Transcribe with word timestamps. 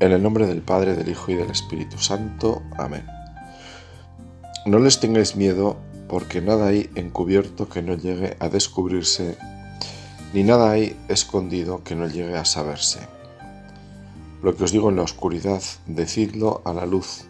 En 0.00 0.12
el 0.12 0.22
nombre 0.22 0.46
del 0.46 0.62
Padre, 0.62 0.94
del 0.94 1.10
Hijo 1.10 1.30
y 1.30 1.34
del 1.34 1.50
Espíritu 1.50 1.98
Santo. 1.98 2.62
Amén. 2.78 3.04
No 4.64 4.78
les 4.78 4.98
tengáis 4.98 5.36
miedo, 5.36 5.76
porque 6.08 6.40
nada 6.40 6.68
hay 6.68 6.88
encubierto 6.94 7.68
que 7.68 7.82
no 7.82 7.92
llegue 7.94 8.34
a 8.40 8.48
descubrirse, 8.48 9.36
ni 10.32 10.42
nada 10.42 10.70
hay 10.70 10.96
escondido 11.08 11.84
que 11.84 11.96
no 11.96 12.06
llegue 12.06 12.38
a 12.38 12.46
saberse. 12.46 13.00
Lo 14.42 14.56
que 14.56 14.64
os 14.64 14.72
digo 14.72 14.88
en 14.88 14.96
la 14.96 15.02
oscuridad, 15.02 15.62
decidlo 15.86 16.62
a 16.64 16.72
la 16.72 16.86
luz, 16.86 17.26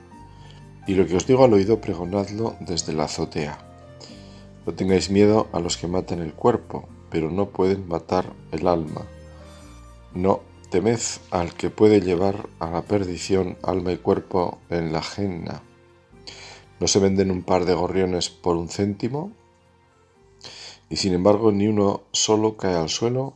y 0.87 0.95
lo 0.95 1.09
que 1.09 1.17
os 1.17 1.27
digo 1.27 1.45
al 1.45 1.53
oído, 1.53 1.81
pregonadlo 1.81 2.55
desde 2.61 2.93
la 2.93 3.05
azotea. 3.05 3.59
No 4.65 4.75
tengáis 4.75 5.11
miedo 5.11 5.49
a 5.53 5.59
los 5.59 5.77
que 5.77 5.89
matan 5.89 6.21
el 6.21 6.35
cuerpo, 6.35 6.89
pero 7.11 7.33
no 7.33 7.47
pueden 7.47 7.89
matar 7.89 8.33
el 8.53 8.69
alma. 8.69 9.03
No 10.15 10.50
Temed 10.71 11.01
al 11.33 11.55
que 11.55 11.69
puede 11.69 12.01
llevar 12.01 12.49
a 12.61 12.71
la 12.71 12.83
perdición 12.83 13.59
alma 13.65 13.91
y 13.91 13.97
cuerpo 13.97 14.61
en 14.69 14.93
la 14.93 15.03
genna. 15.03 15.65
¿No 16.79 16.87
se 16.87 17.01
venden 17.01 17.33
un 17.33 17.43
par 17.43 17.65
de 17.65 17.75
gorriones 17.75 18.31
por 18.31 18.55
un 18.55 18.69
céntimo? 18.69 19.33
Y 20.89 20.97
sin 20.97 21.13
embargo 21.13 21.51
ni 21.51 21.67
uno 21.67 22.03
solo 22.13 22.57
cae 22.57 22.77
al 22.77 22.89
suelo 22.89 23.35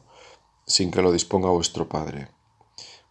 sin 0.64 0.92
que 0.92 1.02
lo 1.02 1.10
disponga 1.10 1.50
vuestro 1.50 1.88
Padre. 1.88 2.28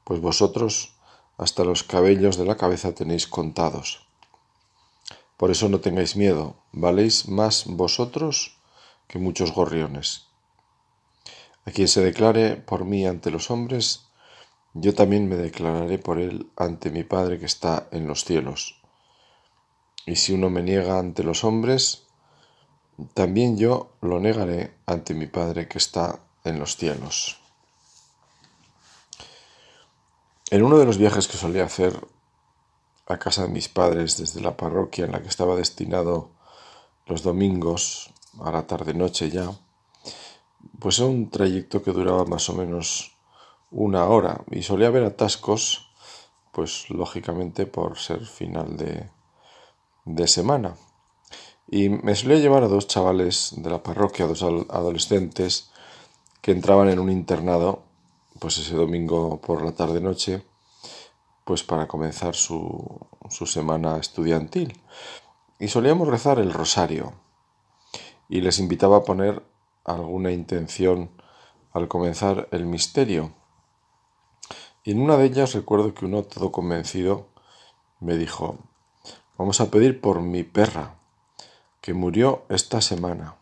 Pues 0.06 0.22
vosotros 0.22 0.96
hasta 1.38 1.66
los 1.66 1.84
cabellos 1.84 2.38
de 2.38 2.46
la 2.46 2.56
cabeza 2.56 2.96
tenéis 2.96 3.28
contados. 3.28 4.08
Por 5.36 5.52
eso 5.52 5.68
no 5.68 5.82
tengáis 5.82 6.16
miedo, 6.16 6.56
valéis 6.72 7.28
más 7.28 7.66
vosotros 7.68 8.58
que 9.10 9.20
muchos 9.20 9.52
gorriones. 9.52 10.28
A 11.66 11.72
quien 11.72 11.90
se 11.90 12.02
declare 12.02 12.56
por 12.56 12.86
mí 12.86 13.06
ante 13.06 13.30
los 13.30 13.52
hombres, 13.52 14.06
yo 14.74 14.96
también 14.96 15.30
me 15.30 15.36
declararé 15.36 16.00
por 16.00 16.20
él 16.20 16.50
ante 16.56 16.90
mi 16.90 17.04
Padre 17.04 17.40
que 17.40 17.46
está 17.46 17.88
en 17.92 18.08
los 18.08 18.26
cielos. 18.26 18.82
Y 20.06 20.16
si 20.16 20.34
uno 20.34 20.50
me 20.50 20.64
niega 20.64 21.00
ante 21.00 21.24
los 21.24 21.44
hombres, 21.44 22.04
también 23.14 23.58
yo 23.58 23.92
lo 24.02 24.20
negaré 24.20 24.74
ante 24.86 25.14
mi 25.14 25.28
Padre 25.28 25.68
que 25.68 25.78
está 25.78 26.20
en 26.44 26.60
los 26.60 26.76
cielos. 26.76 27.40
En 30.50 30.64
uno 30.64 30.78
de 30.78 30.86
los 30.86 30.98
viajes 30.98 31.28
que 31.28 31.38
solía 31.38 31.66
hacer 31.66 32.06
a 33.08 33.18
casa 33.18 33.44
de 33.44 33.50
mis 33.50 33.70
padres 33.70 34.18
desde 34.18 34.42
la 34.42 34.56
parroquia 34.56 35.06
en 35.06 35.12
la 35.12 35.22
que 35.22 35.28
estaba 35.28 35.56
destinado 35.56 36.30
los 37.06 37.24
domingos 37.24 38.14
a 38.40 38.52
la 38.52 38.66
tarde-noche 38.66 39.30
ya, 39.30 39.52
pues 40.80 41.00
era 41.00 41.08
un 41.08 41.30
trayecto 41.30 41.84
que 41.84 41.92
duraba 41.92 42.26
más 42.26 42.50
o 42.50 42.54
menos 42.54 43.13
una 43.74 44.06
hora 44.06 44.44
y 44.52 44.62
solía 44.62 44.88
haber 44.88 45.04
atascos, 45.04 45.92
pues 46.52 46.90
lógicamente 46.90 47.66
por 47.66 47.98
ser 47.98 48.26
final 48.26 48.78
de, 48.78 49.10
de 50.06 50.28
semana. 50.28 50.76
Y 51.68 51.90
me 51.90 52.16
solía 52.16 52.38
llevar 52.38 52.64
a 52.64 52.68
dos 52.68 52.88
chavales 52.88 53.54
de 53.58 53.70
la 53.70 53.82
parroquia, 53.82 54.28
dos 54.28 54.44
adolescentes, 54.44 55.72
que 56.42 56.52
entraban 56.52 56.90
en 56.90 57.00
un 57.00 57.10
internado, 57.10 57.84
pues 58.40 58.58
ese 58.58 58.76
domingo 58.76 59.42
por 59.42 59.64
la 59.64 59.72
tarde-noche, 59.72 60.44
pues 61.46 61.64
para 61.64 61.88
comenzar 61.88 62.36
su, 62.36 63.00
su 63.30 63.46
semana 63.46 63.98
estudiantil. 63.98 64.80
Y 65.58 65.70
solíamos 65.70 66.08
rezar 66.08 66.40
el 66.40 66.54
rosario. 66.54 67.14
Y 68.30 68.42
les 68.42 68.60
invitaba 68.60 68.98
a 68.98 69.04
poner 69.04 69.42
alguna 69.84 70.32
intención 70.32 71.10
al 71.72 71.88
comenzar 71.88 72.48
el 72.52 72.66
misterio. 72.66 73.34
Y 74.84 74.92
en 74.92 75.02
una 75.02 75.18
de 75.18 75.26
ellas 75.26 75.54
recuerdo 75.54 75.94
que 75.94 76.06
uno 76.06 76.24
todo 76.24 76.52
convencido 76.52 77.28
me 78.00 78.18
dijo, 78.18 78.58
vamos 79.38 79.62
a 79.62 79.72
pedir 79.72 80.02
por 80.02 80.22
mi 80.22 80.44
perra, 80.44 80.96
que 81.80 81.94
murió 81.94 82.44
esta 82.50 82.82
semana. 82.82 83.36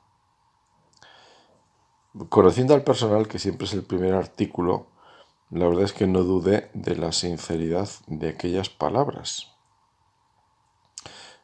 Conociendo 2.30 2.74
al 2.74 2.84
personal, 2.84 3.28
que 3.28 3.40
siempre 3.40 3.66
es 3.66 3.74
el 3.74 3.84
primer 3.84 4.14
artículo, 4.14 4.88
la 5.50 5.68
verdad 5.68 5.84
es 5.84 5.94
que 5.94 6.08
no 6.08 6.24
dudé 6.24 6.70
de 6.74 6.96
la 6.96 7.12
sinceridad 7.12 7.90
de 8.08 8.30
aquellas 8.30 8.70
palabras. 8.70 9.52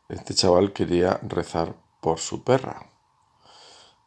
Este 0.09 0.33
chaval 0.33 0.73
quería 0.73 1.19
rezar 1.23 1.75
por 2.01 2.19
su 2.19 2.43
perra. 2.43 2.89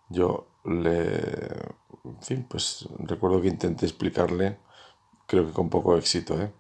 Yo 0.09 0.47
le... 0.65 1.81
En 2.05 2.23
fin, 2.23 2.47
pues 2.49 2.89
recuerdo 2.99 3.43
que 3.43 3.49
intenté 3.49 3.87
explicarle 3.87 4.59
creo 5.31 5.47
que 5.47 5.53
con 5.53 5.71
poco 5.71 5.97
éxito, 5.97 6.41
¿eh? 6.43 6.51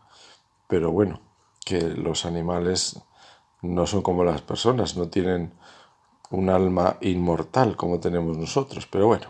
Pero 0.68 0.92
bueno, 0.92 1.20
que 1.64 1.80
los 1.80 2.24
animales 2.24 3.00
no 3.62 3.84
son 3.88 4.00
como 4.00 4.22
las 4.22 4.42
personas, 4.42 4.96
no 4.96 5.08
tienen 5.08 5.52
un 6.30 6.48
alma 6.48 6.96
inmortal 7.00 7.76
como 7.76 7.98
tenemos 7.98 8.38
nosotros, 8.38 8.86
pero 8.86 9.08
bueno, 9.08 9.26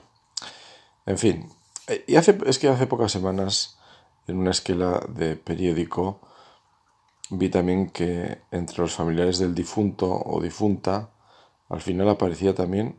en 1.06 1.16
fin. 1.16 1.48
Y 2.06 2.16
hace, 2.16 2.38
es 2.44 2.58
que 2.58 2.68
hace 2.68 2.86
pocas 2.86 3.10
semanas 3.10 3.78
en 4.26 4.36
una 4.36 4.50
esquela 4.50 5.00
de 5.08 5.36
periódico 5.36 6.20
vi 7.30 7.48
también 7.48 7.88
que 7.88 8.42
entre 8.50 8.78
los 8.78 8.92
familiares 8.92 9.38
del 9.38 9.54
difunto 9.54 10.06
o 10.06 10.40
difunta 10.42 11.08
al 11.70 11.80
final 11.80 12.10
aparecía 12.10 12.54
también 12.54 12.96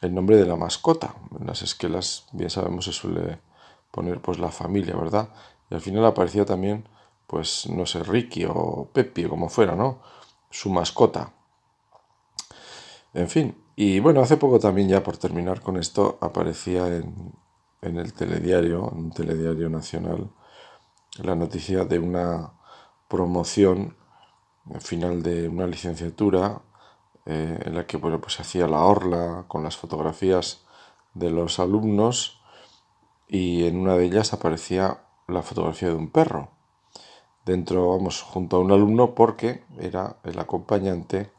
el 0.00 0.14
nombre 0.14 0.36
de 0.36 0.46
la 0.46 0.56
mascota. 0.56 1.14
En 1.38 1.46
las 1.46 1.60
esquelas, 1.62 2.26
bien 2.32 2.48
sabemos, 2.48 2.86
se 2.86 2.92
suele 2.92 3.40
poner 3.92 4.20
pues 4.20 4.40
la 4.40 4.50
familia, 4.50 4.96
¿verdad? 4.96 5.28
Y 5.70 5.74
al 5.74 5.80
final 5.80 6.04
aparecía 6.04 6.44
también, 6.44 6.88
pues 7.28 7.68
no 7.68 7.86
sé, 7.86 8.02
Ricky 8.02 8.44
o 8.48 8.88
Pepi 8.92 9.26
como 9.26 9.48
fuera, 9.48 9.76
¿no? 9.76 10.00
Su 10.50 10.70
mascota. 10.70 11.32
En 13.14 13.28
fin, 13.28 13.56
y 13.76 14.00
bueno, 14.00 14.20
hace 14.20 14.36
poco 14.36 14.58
también 14.58 14.88
ya 14.88 15.04
por 15.04 15.16
terminar 15.16 15.60
con 15.60 15.76
esto 15.76 16.18
aparecía 16.20 16.88
en, 16.88 17.32
en 17.82 17.98
el 17.98 18.12
telediario, 18.14 18.90
en 18.92 18.98
un 18.98 19.12
telediario 19.12 19.68
nacional, 19.68 20.30
la 21.22 21.36
noticia 21.36 21.84
de 21.84 21.98
una 21.98 22.52
promoción 23.08 23.96
al 24.72 24.80
final 24.80 25.22
de 25.22 25.48
una 25.48 25.66
licenciatura 25.66 26.62
eh, 27.26 27.58
en 27.64 27.74
la 27.74 27.86
que 27.86 27.96
bueno, 27.96 28.20
pues 28.20 28.34
se 28.34 28.42
hacía 28.42 28.66
la 28.66 28.84
orla 28.84 29.44
con 29.48 29.62
las 29.62 29.76
fotografías 29.76 30.64
de 31.14 31.30
los 31.30 31.58
alumnos 31.58 32.41
y 33.32 33.64
en 33.64 33.78
una 33.78 33.96
de 33.96 34.04
ellas 34.04 34.34
aparecía 34.34 35.04
la 35.26 35.40
fotografía 35.42 35.88
de 35.88 35.94
un 35.94 36.10
perro. 36.10 36.50
Dentro, 37.46 37.88
vamos, 37.88 38.20
junto 38.20 38.56
a 38.56 38.60
un 38.60 38.70
alumno 38.70 39.14
porque 39.14 39.64
era 39.80 40.18
el 40.22 40.38
acompañante 40.38 41.32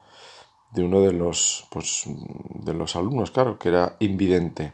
de 0.71 0.83
uno 0.83 1.01
de 1.01 1.13
los, 1.13 1.67
pues, 1.69 2.05
de 2.07 2.73
los 2.73 2.95
alumnos, 2.95 3.29
claro, 3.29 3.59
que 3.59 3.69
era 3.69 3.95
invidente. 3.99 4.73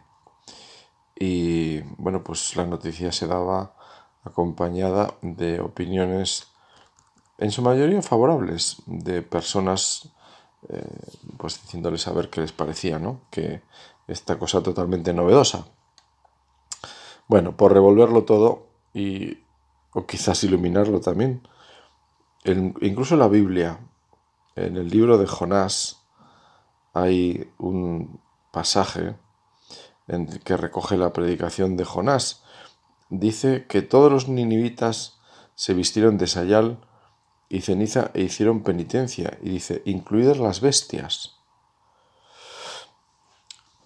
Y 1.13 1.81
bueno, 1.97 2.23
pues 2.23 2.55
la 2.55 2.65
noticia 2.65 3.11
se 3.11 3.27
daba 3.27 3.75
acompañada 4.23 5.13
de 5.21 5.59
opiniones 5.59 6.47
en 7.37 7.51
su 7.51 7.61
mayoría 7.61 8.01
favorables 8.01 8.81
de 8.85 9.21
personas 9.23 10.13
eh, 10.69 10.83
pues 11.37 11.61
diciéndoles 11.61 12.07
a 12.07 12.13
ver 12.13 12.29
qué 12.29 12.39
les 12.39 12.53
parecía, 12.53 12.97
¿no? 12.97 13.21
Que 13.29 13.61
esta 14.07 14.39
cosa 14.39 14.63
totalmente 14.63 15.13
novedosa. 15.13 15.67
Bueno, 17.29 17.55
por 17.55 17.73
revolverlo 17.73 18.23
todo 18.23 18.65
y 18.91 19.37
o 19.93 20.07
quizás 20.07 20.43
iluminarlo 20.43 20.99
también, 20.99 21.47
incluso 22.43 23.13
en 23.13 23.19
la 23.19 23.27
Biblia, 23.27 23.79
en 24.55 24.77
el 24.77 24.89
libro 24.89 25.19
de 25.19 25.27
Jonás, 25.27 26.01
hay 26.93 27.51
un 27.59 28.19
pasaje 28.51 29.15
en 30.07 30.25
que 30.39 30.57
recoge 30.57 30.97
la 30.97 31.13
predicación 31.13 31.77
de 31.77 31.85
Jonás. 31.85 32.43
Dice 33.09 33.67
que 33.67 33.83
todos 33.83 34.11
los 34.11 34.27
ninivitas 34.27 35.19
se 35.53 35.75
vistieron 35.75 36.17
de 36.17 36.25
sayal 36.25 36.79
y 37.47 37.61
ceniza 37.61 38.09
e 38.15 38.23
hicieron 38.23 38.63
penitencia. 38.63 39.37
Y 39.43 39.49
dice, 39.49 39.83
incluidas 39.85 40.39
las 40.39 40.61
bestias. 40.61 41.35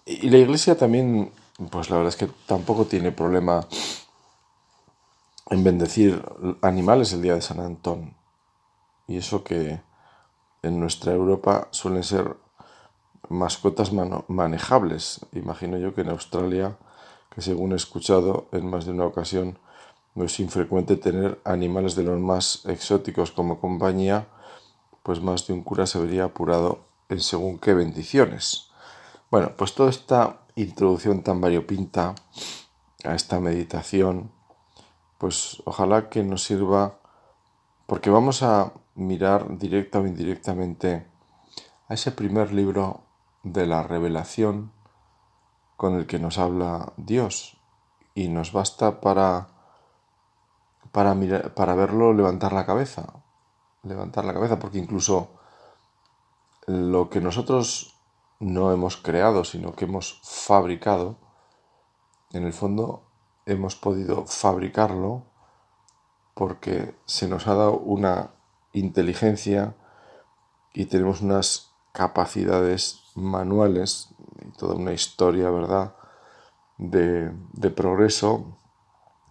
Y 0.06 0.30
la 0.30 0.38
iglesia 0.38 0.78
también 0.78 1.32
pues 1.70 1.90
la 1.90 1.96
verdad 1.96 2.12
es 2.12 2.16
que 2.16 2.30
tampoco 2.46 2.86
tiene 2.86 3.12
problema 3.12 3.66
en 5.50 5.62
bendecir 5.62 6.24
animales 6.62 7.12
el 7.12 7.22
día 7.22 7.34
de 7.34 7.42
San 7.42 7.60
Antón. 7.60 8.14
Y 9.06 9.18
eso 9.18 9.44
que 9.44 9.80
en 10.62 10.80
nuestra 10.80 11.12
Europa 11.12 11.68
suelen 11.70 12.02
ser 12.02 12.36
mascotas 13.28 13.92
manejables. 13.92 15.20
Imagino 15.32 15.76
yo 15.78 15.94
que 15.94 16.00
en 16.00 16.10
Australia, 16.10 16.76
que 17.34 17.42
según 17.42 17.72
he 17.72 17.76
escuchado 17.76 18.48
en 18.52 18.68
más 18.68 18.86
de 18.86 18.92
una 18.92 19.04
ocasión, 19.04 19.58
no 20.14 20.24
es 20.24 20.40
infrecuente 20.40 20.96
tener 20.96 21.40
animales 21.44 21.96
de 21.96 22.04
los 22.04 22.18
más 22.20 22.64
exóticos 22.66 23.32
como 23.32 23.60
compañía, 23.60 24.26
pues 25.02 25.20
más 25.20 25.46
de 25.46 25.52
un 25.52 25.62
cura 25.62 25.86
se 25.86 25.98
vería 25.98 26.24
apurado 26.24 26.80
en 27.08 27.20
según 27.20 27.58
qué 27.58 27.74
bendiciones. 27.74 28.70
Bueno, 29.30 29.52
pues 29.56 29.74
toda 29.74 29.90
esta 29.90 30.43
introducción 30.56 31.22
tan 31.22 31.40
variopinta 31.40 32.14
a 33.04 33.14
esta 33.14 33.40
meditación, 33.40 34.32
pues 35.18 35.62
ojalá 35.64 36.08
que 36.08 36.22
nos 36.22 36.42
sirva 36.44 36.98
porque 37.86 38.10
vamos 38.10 38.42
a 38.42 38.72
mirar 38.94 39.58
directa 39.58 40.00
o 40.00 40.06
indirectamente 40.06 41.06
a 41.88 41.94
ese 41.94 42.12
primer 42.12 42.52
libro 42.52 43.02
de 43.42 43.66
la 43.66 43.82
revelación 43.82 44.72
con 45.76 45.94
el 45.96 46.06
que 46.06 46.18
nos 46.18 46.38
habla 46.38 46.92
Dios. 46.96 47.58
Y 48.14 48.28
nos 48.28 48.52
basta 48.52 49.00
para 49.00 49.54
para, 50.94 51.12
para 51.54 51.74
verlo 51.74 52.12
levantar 52.12 52.52
la 52.52 52.64
cabeza, 52.64 53.14
levantar 53.82 54.24
la 54.24 54.32
cabeza, 54.32 54.60
porque 54.60 54.78
incluso 54.78 55.28
lo 56.68 57.10
que 57.10 57.20
nosotros 57.20 57.93
no 58.44 58.72
hemos 58.72 58.98
creado, 58.98 59.42
sino 59.44 59.74
que 59.74 59.86
hemos 59.86 60.20
fabricado, 60.22 61.16
en 62.34 62.44
el 62.44 62.52
fondo 62.52 63.08
hemos 63.46 63.74
podido 63.74 64.26
fabricarlo 64.26 65.24
porque 66.34 66.94
se 67.06 67.26
nos 67.26 67.46
ha 67.46 67.54
dado 67.54 67.78
una 67.78 68.32
inteligencia 68.74 69.74
y 70.74 70.86
tenemos 70.86 71.22
unas 71.22 71.72
capacidades 71.92 73.04
manuales 73.14 74.14
y 74.42 74.50
toda 74.58 74.74
una 74.74 74.92
historia, 74.92 75.48
¿verdad?, 75.48 75.94
de, 76.76 77.32
de 77.52 77.70
progreso 77.70 78.58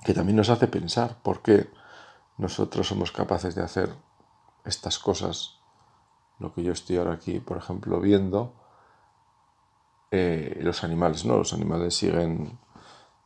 que 0.03 0.15
también 0.15 0.37
nos 0.37 0.49
hace 0.49 0.67
pensar 0.67 1.21
por 1.21 1.43
qué 1.43 1.69
nosotros 2.37 2.87
somos 2.87 3.11
capaces 3.11 3.53
de 3.53 3.61
hacer 3.61 3.93
estas 4.65 4.97
cosas, 4.97 5.59
lo 6.39 6.51
que 6.53 6.63
yo 6.63 6.71
estoy 6.71 6.97
ahora 6.97 7.13
aquí, 7.13 7.39
por 7.39 7.57
ejemplo, 7.57 7.99
viendo, 7.99 8.62
eh, 10.15 10.59
los 10.61 10.83
animales, 10.83 11.25
¿no? 11.25 11.37
Los 11.37 11.53
animales 11.53 11.95
siguen, 11.95 12.59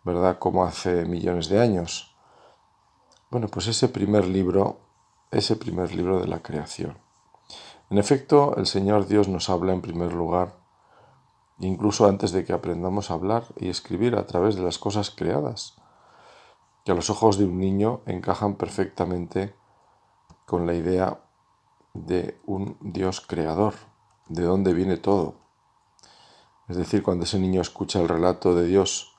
¿verdad?, 0.06 0.40
como 0.40 0.64
hace 0.64 1.04
millones 1.04 1.50
de 1.50 1.60
años. 1.60 2.16
Bueno, 3.30 3.50
pues 3.50 3.68
ese 3.68 3.90
primer 3.90 4.26
libro, 4.26 4.80
ese 5.30 5.58
primer 5.58 5.94
libro 5.94 6.22
de 6.22 6.28
la 6.28 6.42
creación. 6.42 6.98
En 7.90 7.98
efecto, 7.98 8.56
el 8.56 8.68
Señor 8.68 9.06
Dios 9.06 9.28
nos 9.28 9.50
habla 9.50 9.74
en 9.74 9.82
primer 9.82 10.14
lugar, 10.14 10.56
incluso 11.60 12.08
antes 12.08 12.32
de 12.32 12.46
que 12.46 12.54
aprendamos 12.54 13.12
a 13.12 13.16
hablar 13.16 13.44
y 13.58 13.68
escribir 13.68 14.16
a 14.16 14.26
través 14.26 14.56
de 14.56 14.62
las 14.62 14.78
cosas 14.78 15.10
creadas 15.10 15.76
que 16.86 16.94
a 16.94 16.96
los 16.96 17.10
ojos 17.10 17.38
de 17.38 17.44
un 17.44 17.60
niño 17.60 18.00
encajan 18.06 18.56
perfectamente 18.56 19.54
con 20.46 20.66
la 20.66 20.74
idea 20.74 21.20
de 21.94 22.40
un 22.46 22.78
Dios 22.80 23.20
creador, 23.20 23.74
de 24.30 24.44
dónde 24.44 24.74
viene 24.74 24.96
todo. 24.96 25.47
Es 26.68 26.78
decir, 26.78 27.04
cuando 27.04 27.24
ese 27.24 27.40
niño 27.40 27.62
escucha 27.62 28.00
el 28.00 28.08
relato 28.08 28.56
de 28.56 28.66
Dios 28.66 29.16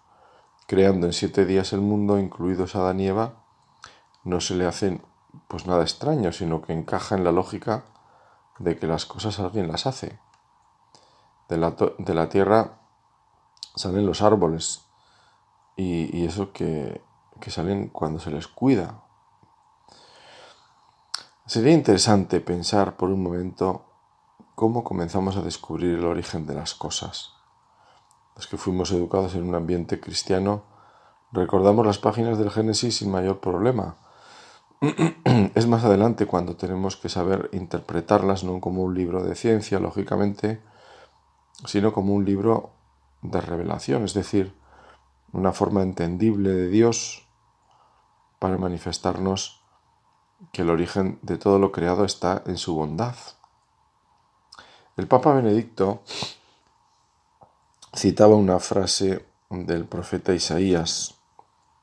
creando 0.67 1.07
en 1.07 1.13
siete 1.13 1.47
días 1.47 1.73
el 1.73 1.81
mundo, 1.81 2.19
incluidos 2.19 2.77
Adán 2.77 3.01
y 3.01 3.09
Eva, 3.09 3.45
no 4.25 4.41
se 4.41 4.55
le 4.55 4.67
hace 4.67 5.01
pues 5.47 5.67
nada 5.67 5.83
extraño, 5.83 6.33
sino 6.33 6.61
que 6.61 6.73
encaja 6.73 7.15
en 7.15 7.25
la 7.25 7.33
lógica 7.33 7.85
de 8.59 8.77
que 8.77 8.87
las 8.87 9.07
cosas 9.07 9.39
alguien 9.39 9.69
las 9.69 9.87
hace. 9.87 10.19
De 11.49 11.57
la, 11.57 11.71
de 11.71 12.15
la 12.15 12.29
tierra 12.29 12.81
salen 13.75 14.05
los 14.05 14.21
árboles 14.21 14.85
y, 15.77 16.15
y 16.15 16.27
eso 16.27 16.53
que 16.53 17.01
que 17.41 17.51
salen 17.51 17.89
cuando 17.89 18.21
se 18.21 18.31
les 18.31 18.49
cuida. 18.49 19.03
Sería 21.47 21.73
interesante 21.73 22.41
pensar 22.41 22.97
por 22.97 23.11
un 23.11 23.23
momento 23.23 23.85
cómo 24.55 24.85
comenzamos 24.85 25.37
a 25.37 25.43
descubrir 25.43 25.99
el 25.99 26.05
origen 26.05 26.47
de 26.47 26.55
las 26.55 26.75
cosas. 26.75 27.35
Los 28.39 28.47
que 28.47 28.57
fuimos 28.57 28.93
educados 28.93 29.35
en 29.35 29.43
un 29.43 29.57
ambiente 29.57 29.99
cristiano 29.99 30.63
recordamos 31.33 31.85
las 31.85 31.99
páginas 31.99 32.39
del 32.39 32.53
Génesis 32.53 32.99
sin 32.99 33.11
mayor 33.11 33.41
problema. 33.41 33.97
es 35.57 35.67
más 35.67 35.83
adelante 35.83 36.27
cuando 36.27 36.55
tenemos 36.55 36.97
que 36.97 37.09
saber 37.09 37.51
interpretarlas 37.53 38.45
no 38.45 38.61
como 38.61 38.85
un 38.85 38.95
libro 38.95 39.25
de 39.25 39.35
ciencia, 39.35 39.81
lógicamente, 39.81 40.63
sino 41.65 41.93
como 41.93 42.15
un 42.15 42.25
libro 42.25 42.71
de 43.23 43.41
revelación, 43.41 44.05
es 44.05 44.15
decir, 44.15 44.55
una 45.33 45.51
forma 45.51 45.83
entendible 45.83 46.51
de 46.51 46.69
Dios 46.69 47.27
para 48.39 48.57
manifestarnos 48.57 49.65
que 50.53 50.63
el 50.63 50.71
origen 50.71 51.19
de 51.23 51.39
todo 51.39 51.59
lo 51.59 51.73
creado 51.73 52.05
está 52.05 52.45
en 52.47 52.57
su 52.57 52.77
bondad. 52.77 53.17
El 54.97 55.09
Papa 55.09 55.35
Benedicto 55.35 56.03
citaba 57.99 58.37
una 58.37 58.61
frase 58.61 59.27
del 59.51 59.85
profeta 59.87 60.33
Isaías, 60.33 61.17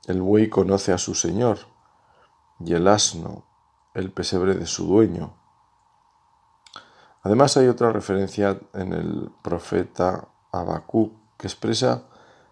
el 0.08 0.22
buey 0.22 0.50
conoce 0.50 0.94
a 0.94 0.98
su 0.98 1.14
Señor 1.14 1.58
y 2.62 2.74
el 2.74 2.88
asno 2.88 3.44
el 3.94 4.12
pesebre 4.14 4.56
de 4.56 4.66
su 4.66 4.88
dueño. 4.88 5.36
Además 7.22 7.58
hay 7.58 7.68
otra 7.68 7.92
referencia 7.92 8.58
en 8.74 8.94
el 8.94 9.30
profeta 9.42 10.30
Habacuc 10.54 11.12
que 11.38 11.48
expresa 11.48 12.04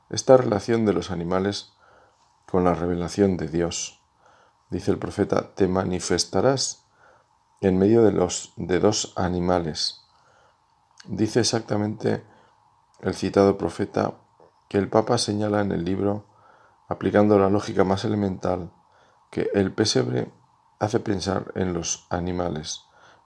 esta 0.10 0.36
relación 0.36 0.86
de 0.86 0.92
los 0.92 1.10
animales 1.10 1.72
con 2.46 2.66
la 2.66 2.74
revelación 2.76 3.38
de 3.38 3.48
Dios. 3.48 4.02
Dice 4.72 4.92
el 4.92 4.98
profeta, 4.98 5.54
te 5.56 5.70
manifestarás 5.70 6.86
en 7.62 7.78
medio 7.78 8.04
de, 8.04 8.12
los, 8.12 8.52
de 8.58 8.82
dos 8.82 9.14
animales. 9.16 10.02
Dice 11.06 11.40
exactamente 11.40 12.33
el 13.04 13.16
citado 13.16 13.58
profeta 13.58 14.14
que 14.70 14.78
el 14.78 14.90
Papa 14.90 15.18
señala 15.18 15.62
en 15.62 15.72
el 15.72 15.84
libro, 15.84 16.26
aplicando 16.88 17.38
la 17.38 17.50
lógica 17.50 17.84
más 17.84 18.06
elemental, 18.06 18.72
que 19.30 19.50
el 19.54 19.74
pesebre 19.74 20.32
hace 20.80 21.00
pensar 21.00 21.52
en 21.56 21.74
los 21.74 22.08
animales, 22.10 22.82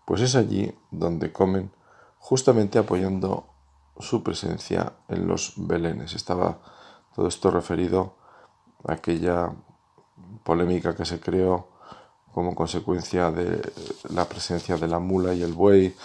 pues 0.06 0.22
es 0.22 0.36
allí 0.36 0.78
donde 0.92 1.32
comen, 1.32 1.72
justamente 2.18 2.80
apoyando 2.80 3.48
su 4.00 4.24
presencia 4.24 4.94
en 5.10 5.28
los 5.28 5.54
belenes. 5.58 6.14
Estaba 6.14 6.60
todo 7.16 7.28
esto 7.28 7.52
referido 7.52 8.16
aquella 8.88 9.54
polémica 10.44 10.96
que 10.96 11.06
se 11.06 11.20
creó 11.20 11.68
como 12.34 12.56
consecuencia 12.56 13.32
de 13.32 13.62
la 14.10 14.26
presencia 14.26 14.78
de 14.78 14.88
la 14.88 15.00
mula 15.00 15.34
y 15.34 15.44
el 15.44 15.54
buey 15.54 15.96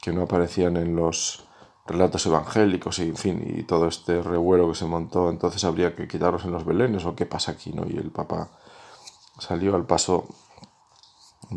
que 0.00 0.12
no 0.12 0.22
aparecían 0.22 0.76
en 0.76 0.96
los 0.96 1.44
relatos 1.90 2.24
evangélicos 2.26 2.98
y 3.00 3.08
en 3.08 3.16
fin 3.16 3.54
y 3.58 3.62
todo 3.64 3.88
este 3.88 4.22
revuelo 4.22 4.68
que 4.68 4.76
se 4.76 4.84
montó 4.84 5.28
entonces 5.28 5.64
habría 5.64 5.94
que 5.94 6.06
quitarlos 6.06 6.44
en 6.44 6.52
los 6.52 6.64
belenes 6.64 7.04
o 7.04 7.16
qué 7.16 7.26
pasa 7.26 7.52
aquí 7.52 7.72
no 7.72 7.84
y 7.86 7.96
el 7.96 8.10
papa 8.10 8.48
salió 9.38 9.74
al 9.74 9.86
paso 9.86 10.26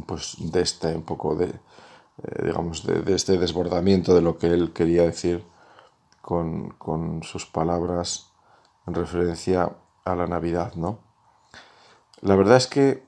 pues 0.08 0.36
de 0.40 0.62
este 0.62 0.98
poco 1.00 1.36
de 1.36 1.48
eh, 2.24 2.46
digamos 2.46 2.86
de, 2.86 3.14
este 3.14 3.38
desbordamiento 3.38 4.14
de 4.14 4.22
lo 4.22 4.38
que 4.38 4.48
él 4.48 4.72
quería 4.74 5.04
decir 5.04 5.44
con, 6.22 6.70
con 6.72 7.24
sus 7.24 7.46
palabras 7.46 8.30
en 8.88 8.94
referencia 8.94 9.72
a 10.06 10.16
la 10.16 10.28
Navidad, 10.28 10.74
¿no? 10.76 11.00
La 12.22 12.36
verdad 12.36 12.58
es 12.58 12.68
que 12.68 13.04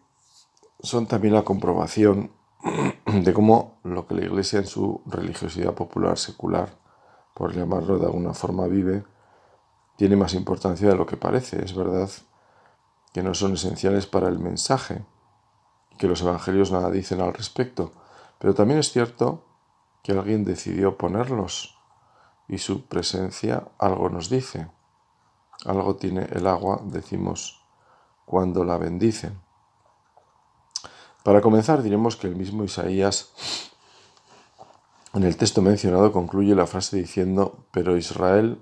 son 0.81 1.07
también 1.07 1.33
la 1.33 1.43
comprobación 1.43 2.31
de 3.05 3.33
cómo 3.33 3.77
lo 3.83 4.07
que 4.07 4.15
la 4.15 4.25
Iglesia 4.25 4.59
en 4.59 4.67
su 4.67 5.01
religiosidad 5.05 5.73
popular 5.73 6.17
secular, 6.17 6.75
por 7.35 7.53
llamarlo 7.53 7.99
de 7.99 8.05
alguna 8.05 8.33
forma, 8.33 8.65
vive, 8.65 9.03
tiene 9.97 10.15
más 10.15 10.33
importancia 10.33 10.87
de 10.87 10.95
lo 10.95 11.05
que 11.05 11.17
parece. 11.17 11.63
Es 11.63 11.75
verdad 11.75 12.09
que 13.13 13.21
no 13.21 13.33
son 13.33 13.53
esenciales 13.53 14.07
para 14.07 14.29
el 14.29 14.39
mensaje, 14.39 15.05
que 15.97 16.07
los 16.07 16.21
evangelios 16.21 16.71
nada 16.71 16.89
dicen 16.89 17.19
al 17.19 17.33
respecto, 17.33 17.91
pero 18.39 18.55
también 18.55 18.79
es 18.79 18.91
cierto 18.91 19.43
que 20.01 20.13
alguien 20.13 20.45
decidió 20.45 20.97
ponerlos 20.97 21.77
y 22.47 22.57
su 22.57 22.85
presencia 22.85 23.67
algo 23.79 24.09
nos 24.09 24.29
dice. 24.29 24.69
Algo 25.65 25.97
tiene 25.97 26.27
el 26.31 26.47
agua, 26.47 26.79
decimos, 26.85 27.65
cuando 28.25 28.63
la 28.63 28.77
bendicen. 28.77 29.41
Para 31.23 31.41
comenzar 31.41 31.81
diremos 31.83 32.15
que 32.15 32.27
el 32.27 32.35
mismo 32.37 32.63
Isaías 32.63 33.74
en 35.15 35.23
el 35.23 35.37
texto 35.37 35.61
mencionado 35.61 36.11
concluye 36.11 36.55
la 36.55 36.67
frase 36.67 36.97
diciendo, 36.97 37.65
pero 37.71 37.95
Israel 37.95 38.61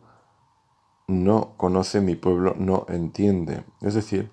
no 1.08 1.54
conoce, 1.58 2.00
mi 2.00 2.16
pueblo 2.16 2.54
no 2.56 2.86
entiende. 2.90 3.66
Es 3.82 3.96
decir, 3.96 4.32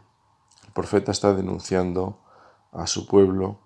el 0.67 0.73
profeta 0.73 1.13
está 1.13 1.33
denunciando 1.33 2.19
a 2.73 2.87
su 2.87 3.07
pueblo 3.07 3.59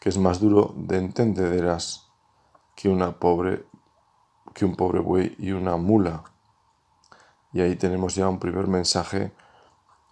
que 0.00 0.08
es 0.08 0.18
más 0.18 0.40
duro 0.40 0.72
de 0.76 0.98
entendederas 0.98 2.06
que 2.76 2.88
una 2.88 3.18
pobre 3.18 3.66
que 4.54 4.64
un 4.64 4.76
pobre 4.76 5.00
buey 5.00 5.34
y 5.38 5.50
una 5.50 5.76
mula. 5.76 6.22
Y 7.52 7.60
ahí 7.60 7.74
tenemos 7.74 8.14
ya 8.14 8.28
un 8.28 8.38
primer 8.38 8.68
mensaje 8.68 9.32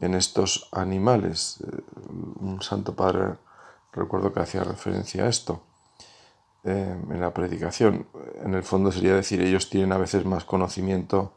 en 0.01 0.15
estos 0.15 0.69
animales. 0.73 1.63
Eh, 1.67 1.83
un 2.41 2.61
santo 2.61 2.95
padre 2.95 3.37
recuerdo 3.93 4.33
que 4.33 4.41
hacía 4.41 4.65
referencia 4.65 5.25
a 5.25 5.29
esto 5.29 5.63
eh, 6.65 6.97
en 7.11 7.21
la 7.21 7.33
predicación. 7.33 8.07
En 8.43 8.55
el 8.55 8.63
fondo 8.63 8.91
sería 8.91 9.15
decir, 9.15 9.41
ellos 9.41 9.69
tienen 9.71 9.93
a 9.93 9.99
veces 9.99 10.25
más 10.25 10.45
conocimiento 10.45 11.35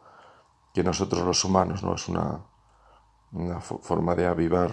que 0.73 0.83
nosotros 0.83 1.23
los 1.23 1.43
humanos, 1.43 1.83
¿no? 1.83 1.95
Es 1.95 2.07
una, 2.07 2.41
una 3.31 3.59
forma 3.59 4.15
de 4.15 4.27
avivar 4.27 4.71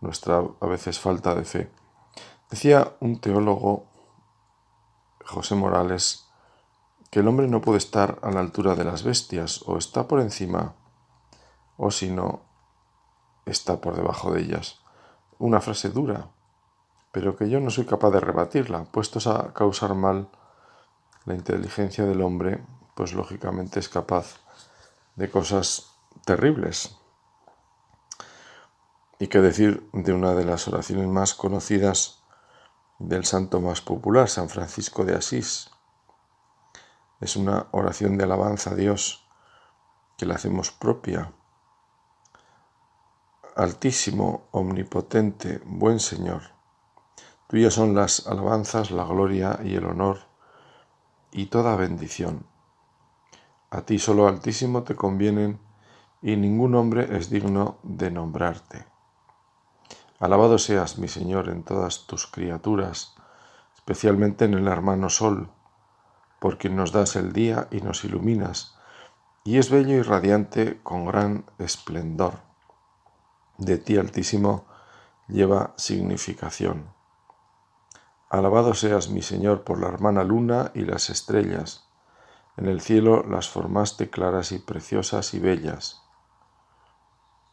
nuestra 0.00 0.42
a 0.60 0.66
veces 0.66 0.98
falta 0.98 1.34
de 1.34 1.44
fe. 1.44 1.70
Decía 2.50 2.96
un 3.00 3.20
teólogo, 3.20 3.86
José 5.24 5.54
Morales, 5.54 6.28
que 7.10 7.20
el 7.20 7.28
hombre 7.28 7.46
no 7.46 7.60
puede 7.60 7.78
estar 7.78 8.18
a 8.22 8.30
la 8.30 8.40
altura 8.40 8.74
de 8.74 8.84
las 8.84 9.02
bestias, 9.02 9.62
o 9.66 9.76
está 9.76 10.08
por 10.08 10.20
encima, 10.20 10.74
o 11.76 11.90
si 11.90 12.10
no, 12.10 12.40
está 13.46 13.80
por 13.80 13.96
debajo 13.96 14.32
de 14.32 14.40
ellas. 14.40 14.80
Una 15.38 15.60
frase 15.60 15.90
dura, 15.90 16.30
pero 17.12 17.36
que 17.36 17.48
yo 17.48 17.60
no 17.60 17.70
soy 17.70 17.84
capaz 17.84 18.10
de 18.10 18.20
rebatirla, 18.20 18.84
puestos 18.84 19.26
a 19.26 19.52
causar 19.52 19.94
mal, 19.94 20.28
la 21.26 21.34
inteligencia 21.34 22.04
del 22.04 22.22
hombre, 22.22 22.64
pues 22.94 23.12
lógicamente 23.12 23.78
es 23.78 23.88
capaz 23.88 24.40
de 25.14 25.30
cosas 25.30 25.92
terribles. 26.24 26.96
Y 29.18 29.28
qué 29.28 29.40
decir 29.40 29.88
de 29.92 30.12
una 30.12 30.34
de 30.34 30.44
las 30.44 30.66
oraciones 30.66 31.06
más 31.06 31.34
conocidas 31.34 32.22
del 32.98 33.24
santo 33.24 33.60
más 33.60 33.80
popular, 33.80 34.28
San 34.28 34.48
Francisco 34.48 35.04
de 35.04 35.14
Asís. 35.14 35.70
Es 37.20 37.36
una 37.36 37.66
oración 37.72 38.16
de 38.16 38.24
alabanza 38.24 38.70
a 38.70 38.74
Dios 38.74 39.28
que 40.16 40.26
la 40.26 40.34
hacemos 40.34 40.72
propia. 40.72 41.32
Altísimo, 43.54 44.48
omnipotente, 44.50 45.60
buen 45.64 46.00
Señor, 46.00 46.42
tuyas 47.52 47.74
son 47.74 47.94
las 47.94 48.26
alabanzas, 48.26 48.90
la 48.90 49.04
gloria 49.04 49.60
y 49.62 49.74
el 49.74 49.84
honor 49.84 50.20
y 51.30 51.48
toda 51.48 51.76
bendición. 51.76 52.46
A 53.68 53.82
ti 53.82 53.98
solo 53.98 54.26
Altísimo 54.26 54.84
te 54.84 54.96
convienen 54.96 55.60
y 56.22 56.36
ningún 56.36 56.74
hombre 56.74 57.14
es 57.14 57.28
digno 57.28 57.76
de 57.82 58.10
nombrarte. 58.10 58.86
Alabado 60.18 60.56
seas, 60.56 60.96
mi 60.96 61.08
Señor, 61.08 61.50
en 61.50 61.62
todas 61.62 62.06
tus 62.06 62.26
criaturas, 62.26 63.16
especialmente 63.74 64.46
en 64.46 64.54
el 64.54 64.66
hermano 64.66 65.10
Sol, 65.10 65.50
por 66.40 66.56
quien 66.56 66.74
nos 66.74 66.90
das 66.90 67.16
el 67.16 67.34
día 67.34 67.68
y 67.70 67.82
nos 67.82 68.02
iluminas, 68.06 68.78
y 69.44 69.58
es 69.58 69.68
bello 69.68 69.96
y 69.96 70.00
radiante 70.00 70.80
con 70.82 71.04
gran 71.04 71.44
esplendor. 71.58 72.38
De 73.58 73.76
ti, 73.76 73.98
Altísimo, 73.98 74.64
lleva 75.28 75.74
significación. 75.76 77.01
Alabado 78.32 78.72
seas, 78.72 79.10
mi 79.10 79.20
Señor, 79.20 79.62
por 79.62 79.78
la 79.78 79.88
hermana 79.88 80.24
luna 80.24 80.70
y 80.72 80.86
las 80.86 81.10
estrellas. 81.10 81.86
En 82.56 82.64
el 82.64 82.80
cielo 82.80 83.22
las 83.28 83.50
formaste 83.50 84.08
claras 84.08 84.52
y 84.52 84.58
preciosas 84.58 85.34
y 85.34 85.38
bellas. 85.38 86.00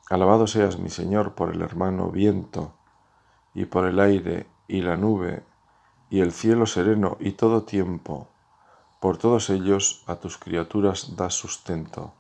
Alabado 0.10 0.48
seas 0.48 0.80
mi 0.80 0.90
Señor 0.90 1.36
por 1.36 1.54
el 1.54 1.62
hermano 1.62 2.12
viento, 2.12 2.76
y 3.54 3.66
por 3.66 3.88
el 3.88 4.00
aire, 4.00 4.48
y 4.70 4.82
la 4.82 4.96
nube, 4.96 5.44
y 6.10 6.22
el 6.22 6.32
cielo 6.32 6.66
sereno, 6.66 7.18
y 7.20 7.34
todo 7.34 7.64
tiempo. 7.64 8.30
Por 9.02 9.18
todos 9.18 9.50
ellos 9.50 10.06
a 10.08 10.16
tus 10.16 10.38
criaturas 10.38 11.18
das 11.18 11.34
sustento. 11.34 12.14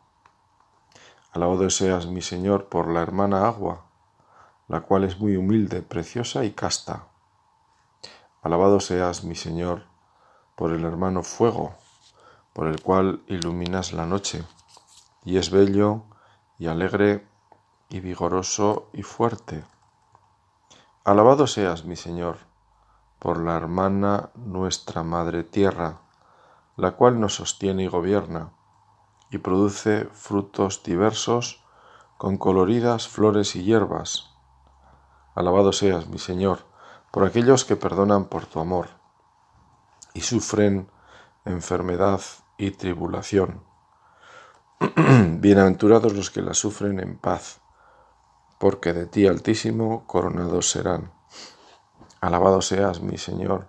Alabado 1.32 1.70
seas 1.70 2.08
mi 2.08 2.22
Señor 2.22 2.66
por 2.66 2.90
la 2.90 3.02
hermana 3.02 3.48
agua, 3.48 3.86
la 4.68 4.82
cual 4.82 5.06
es 5.06 5.18
muy 5.18 5.38
humilde, 5.38 5.82
preciosa 5.82 6.44
y 6.44 6.52
casta. 6.52 7.09
Alabado 8.42 8.80
seas 8.80 9.26
mi 9.26 9.36
Señor 9.36 9.84
por 10.56 10.72
el 10.72 10.86
hermano 10.86 11.24
fuego, 11.24 11.76
por 12.54 12.68
el 12.68 12.82
cual 12.82 13.22
iluminas 13.28 13.92
la 13.92 14.06
noche, 14.06 14.46
y 15.26 15.38
es 15.38 15.52
bello 15.52 16.04
y 16.58 16.68
alegre 16.68 17.28
y 17.90 18.00
vigoroso 18.00 18.90
y 18.94 19.04
fuerte. 19.04 19.66
Alabado 21.04 21.48
seas, 21.48 21.84
mi 21.84 21.98
Señor, 21.98 22.38
por 23.20 23.40
la 23.42 23.58
hermana 23.58 24.30
nuestra 24.36 25.04
Madre 25.04 25.44
Tierra, 25.44 26.00
la 26.78 26.92
cual 26.92 27.20
nos 27.20 27.36
sostiene 27.36 27.84
y 27.84 27.88
gobierna, 27.88 28.54
y 29.32 29.40
produce 29.40 30.06
frutos 30.14 30.82
diversos 30.84 31.62
con 32.18 32.38
coloridas 32.38 33.10
flores 33.10 33.58
y 33.58 33.64
hierbas. 33.64 34.32
Alabado 35.36 35.74
seas, 35.74 36.08
mi 36.08 36.20
Señor, 36.20 36.69
por 37.12 37.26
aquellos 37.26 37.66
que 37.66 37.76
perdonan 37.76 38.26
por 38.26 38.46
tu 38.46 38.60
amor 38.60 38.88
y 40.14 40.22
sufren 40.22 40.90
enfermedad 41.46 42.22
y 42.58 42.72
tribulación. 42.72 43.64
Bienaventurados 45.40 46.14
los 46.14 46.32
que 46.32 46.42
la 46.42 46.54
sufren 46.54 47.00
en 47.00 47.18
paz 47.18 47.62
porque 48.60 48.92
de 48.92 49.08
ti, 49.08 49.26
Altísimo, 49.26 50.06
coronados 50.06 50.70
serán. 50.70 51.12
Alabado 52.20 52.62
seas, 52.62 53.02
mi 53.02 53.18
Señor, 53.18 53.68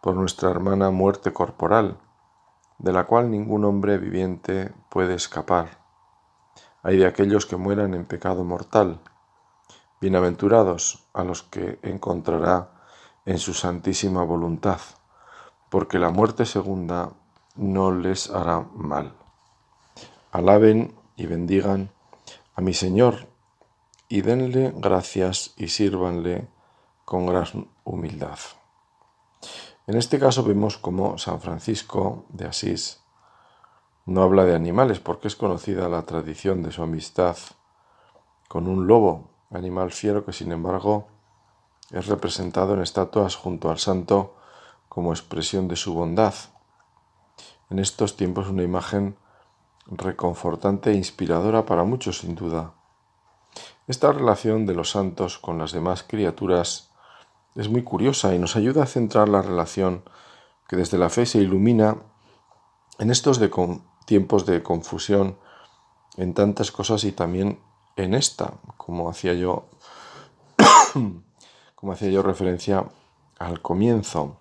por 0.00 0.14
nuestra 0.14 0.50
hermana 0.50 0.90
muerte 0.90 1.32
corporal, 1.32 1.98
de 2.78 2.92
la 2.92 3.04
cual 3.04 3.30
ningún 3.30 3.66
hombre 3.66 3.98
viviente 3.98 4.72
puede 4.88 5.14
escapar. 5.14 5.78
Hay 6.82 6.96
de 6.96 7.06
aquellos 7.06 7.44
que 7.44 7.56
mueran 7.56 7.92
en 7.92 8.06
pecado 8.06 8.44
mortal. 8.44 9.00
Bienaventurados 10.04 11.02
a 11.14 11.24
los 11.24 11.42
que 11.44 11.78
encontrará 11.80 12.68
en 13.24 13.38
su 13.38 13.54
santísima 13.54 14.22
voluntad, 14.22 14.78
porque 15.70 15.98
la 15.98 16.10
muerte 16.10 16.44
segunda 16.44 17.12
no 17.56 17.90
les 17.90 18.28
hará 18.28 18.68
mal. 18.74 19.14
Alaben 20.30 20.94
y 21.16 21.24
bendigan 21.24 21.88
a 22.54 22.60
mi 22.60 22.74
Señor 22.74 23.28
y 24.06 24.20
denle 24.20 24.74
gracias 24.76 25.54
y 25.56 25.68
sírvanle 25.68 26.48
con 27.06 27.24
gran 27.24 27.70
humildad. 27.84 28.38
En 29.86 29.96
este 29.96 30.18
caso 30.18 30.44
vemos 30.44 30.76
como 30.76 31.16
San 31.16 31.40
Francisco 31.40 32.26
de 32.28 32.46
Asís 32.46 33.00
no 34.04 34.22
habla 34.22 34.44
de 34.44 34.54
animales 34.54 35.00
porque 35.00 35.28
es 35.28 35.34
conocida 35.34 35.88
la 35.88 36.02
tradición 36.02 36.62
de 36.62 36.72
su 36.72 36.82
amistad 36.82 37.38
con 38.48 38.68
un 38.68 38.86
lobo, 38.86 39.30
animal 39.54 39.92
fiero 39.92 40.24
que 40.24 40.32
sin 40.32 40.52
embargo 40.52 41.08
es 41.90 42.06
representado 42.06 42.74
en 42.74 42.82
estatuas 42.82 43.36
junto 43.36 43.70
al 43.70 43.78
santo 43.78 44.36
como 44.88 45.12
expresión 45.12 45.68
de 45.68 45.76
su 45.76 45.94
bondad. 45.94 46.34
En 47.70 47.78
estos 47.78 48.16
tiempos 48.16 48.48
una 48.48 48.62
imagen 48.62 49.16
reconfortante 49.86 50.90
e 50.90 50.94
inspiradora 50.94 51.66
para 51.66 51.84
muchos 51.84 52.18
sin 52.18 52.34
duda. 52.34 52.72
Esta 53.86 54.12
relación 54.12 54.66
de 54.66 54.74
los 54.74 54.90
santos 54.90 55.38
con 55.38 55.58
las 55.58 55.72
demás 55.72 56.02
criaturas 56.02 56.90
es 57.54 57.68
muy 57.68 57.82
curiosa 57.82 58.34
y 58.34 58.38
nos 58.38 58.56
ayuda 58.56 58.82
a 58.82 58.86
centrar 58.86 59.28
la 59.28 59.42
relación 59.42 60.04
que 60.68 60.76
desde 60.76 60.98
la 60.98 61.10
fe 61.10 61.26
se 61.26 61.38
ilumina 61.38 61.98
en 62.98 63.10
estos 63.10 63.40
tiempos 64.06 64.46
de 64.46 64.62
confusión 64.62 65.38
en 66.16 66.32
tantas 66.32 66.70
cosas 66.72 67.04
y 67.04 67.12
también 67.12 67.60
en 67.96 68.14
esta, 68.14 68.54
como 68.76 69.08
hacía 69.08 69.34
yo 69.34 69.68
como 71.74 71.92
hacía 71.92 72.10
yo 72.10 72.22
referencia 72.22 72.84
al 73.38 73.60
comienzo. 73.60 74.36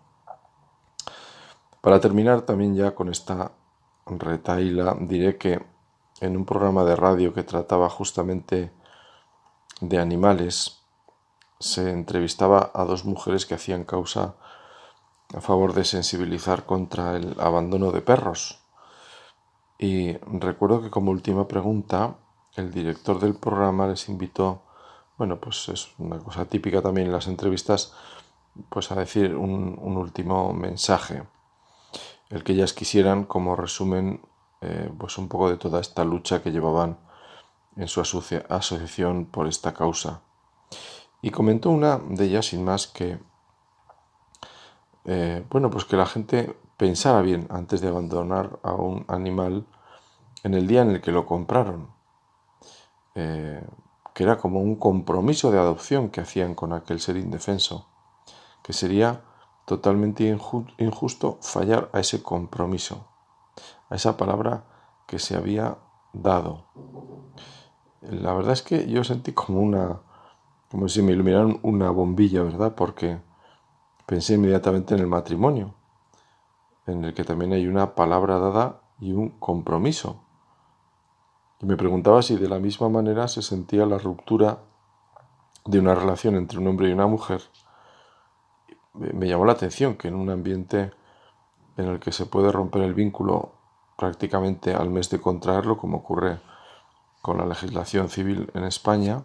Para 1.81 1.99
terminar 1.99 2.41
también 2.43 2.75
ya 2.75 2.95
con 2.95 3.09
esta 3.09 3.51
retaila 4.05 4.95
diré 5.01 5.37
que 5.37 5.61
en 6.21 6.37
un 6.37 6.45
programa 6.45 6.83
de 6.85 6.95
radio 6.95 7.33
que 7.33 7.43
trataba 7.43 7.89
justamente 7.89 8.71
de 9.81 9.97
animales 9.97 10.79
se 11.59 11.89
entrevistaba 11.89 12.71
a 12.73 12.85
dos 12.85 13.05
mujeres 13.05 13.45
que 13.45 13.55
hacían 13.55 13.83
causa 13.83 14.35
a 15.35 15.41
favor 15.41 15.73
de 15.73 15.83
sensibilizar 15.83 16.65
contra 16.65 17.17
el 17.17 17.35
abandono 17.39 17.91
de 17.91 18.01
perros. 18.01 18.59
Y 19.77 20.13
recuerdo 20.17 20.81
que 20.81 20.89
como 20.89 21.11
última 21.11 21.47
pregunta 21.47 22.15
el 22.55 22.71
director 22.71 23.19
del 23.19 23.35
programa 23.35 23.87
les 23.87 24.09
invitó, 24.09 24.61
bueno, 25.17 25.39
pues 25.39 25.69
es 25.69 25.89
una 25.97 26.19
cosa 26.19 26.45
típica 26.45 26.81
también 26.81 27.07
en 27.07 27.13
las 27.13 27.27
entrevistas, 27.27 27.93
pues 28.69 28.91
a 28.91 28.95
decir 28.95 29.35
un, 29.35 29.79
último 29.97 30.53
mensaje, 30.53 31.23
el 32.29 32.43
que 32.43 32.53
ellas 32.53 32.73
quisieran 32.73 33.23
como 33.23 33.55
resumen 33.55 34.21
eh, 34.61 34.91
pues 34.97 35.17
un 35.17 35.27
poco 35.27 35.49
de 35.49 35.57
toda 35.57 35.81
esta 35.81 36.03
lucha 36.03 36.41
que 36.41 36.51
llevaban 36.51 36.97
en 37.75 37.87
su 37.87 38.01
asociación 38.01 39.25
por 39.25 39.47
esta 39.47 39.73
causa. 39.73 40.21
Y 41.21 41.31
comentó 41.31 41.69
una 41.69 41.97
de 41.97 42.25
ellas 42.25 42.47
sin 42.47 42.63
más 42.63 42.87
que, 42.87 43.19
eh, 45.05 45.45
bueno, 45.49 45.69
pues 45.69 45.85
que 45.85 45.95
la 45.95 46.05
gente 46.05 46.55
pensara 46.77 47.21
bien 47.21 47.47
antes 47.49 47.81
de 47.81 47.87
abandonar 47.87 48.59
a 48.63 48.73
un 48.73 49.05
animal 49.07 49.65
en 50.43 50.53
el 50.53 50.67
día 50.67 50.81
en 50.81 50.91
el 50.91 51.01
que 51.01 51.11
lo 51.11 51.25
compraron, 51.25 51.92
eh, 53.15 53.65
que 54.13 54.23
era 54.23 54.37
como 54.37 54.61
un 54.61 54.75
compromiso 54.75 55.51
de 55.51 55.59
adopción 55.59 56.09
que 56.09 56.21
hacían 56.21 56.55
con 56.55 56.73
aquel 56.73 56.99
ser 56.99 57.17
indefenso, 57.17 57.87
que 58.63 58.73
sería 58.73 59.21
totalmente 59.65 60.25
injusto 60.77 61.37
fallar 61.41 61.89
a 61.93 61.99
ese 61.99 62.21
compromiso, 62.21 63.07
a 63.89 63.95
esa 63.95 64.17
palabra 64.17 64.65
que 65.07 65.19
se 65.19 65.35
había 65.35 65.77
dado 66.13 66.65
la 68.09 68.33
verdad 68.33 68.53
es 68.53 68.61
que 68.61 68.87
yo 68.87 69.03
sentí 69.03 69.31
como 69.31 69.61
una, 69.61 70.01
como 70.69 70.89
si 70.89 71.01
me 71.01 71.13
iluminaran 71.13 71.59
una 71.63 71.89
bombilla, 71.89 72.43
¿verdad? 72.43 72.75
Porque 72.75 73.19
pensé 74.05 74.33
inmediatamente 74.33 74.93
en 74.93 75.01
el 75.01 75.07
matrimonio, 75.07 75.73
en 76.85 77.05
el 77.05 77.13
que 77.13 77.23
también 77.23 77.53
hay 77.53 77.67
una 77.67 77.95
palabra 77.95 78.39
dada 78.39 78.81
y 78.99 79.13
un 79.13 79.29
compromiso. 79.29 80.22
Y 81.63 81.65
me 81.65 81.77
preguntaba 81.77 82.21
si 82.21 82.35
de 82.35 82.49
la 82.49 82.59
misma 82.59 82.89
manera 82.89 83.29
se 83.29 83.41
sentía 83.41 83.85
la 83.85 83.97
ruptura 83.97 84.59
de 85.63 85.79
una 85.79 85.95
relación 85.95 86.35
entre 86.35 86.59
un 86.59 86.67
hombre 86.67 86.89
y 86.89 86.91
una 86.91 87.07
mujer. 87.07 87.41
Me 88.93 89.29
llamó 89.29 89.45
la 89.45 89.53
atención 89.53 89.95
que 89.95 90.09
en 90.09 90.15
un 90.15 90.29
ambiente 90.29 90.91
en 91.77 91.85
el 91.85 92.01
que 92.01 92.11
se 92.11 92.25
puede 92.25 92.51
romper 92.51 92.81
el 92.81 92.93
vínculo 92.93 93.53
prácticamente 93.97 94.73
al 94.75 94.89
mes 94.89 95.09
de 95.09 95.21
contraerlo, 95.21 95.77
como 95.77 95.99
ocurre 95.99 96.41
con 97.21 97.37
la 97.37 97.45
legislación 97.45 98.09
civil 98.09 98.51
en 98.53 98.65
España, 98.65 99.23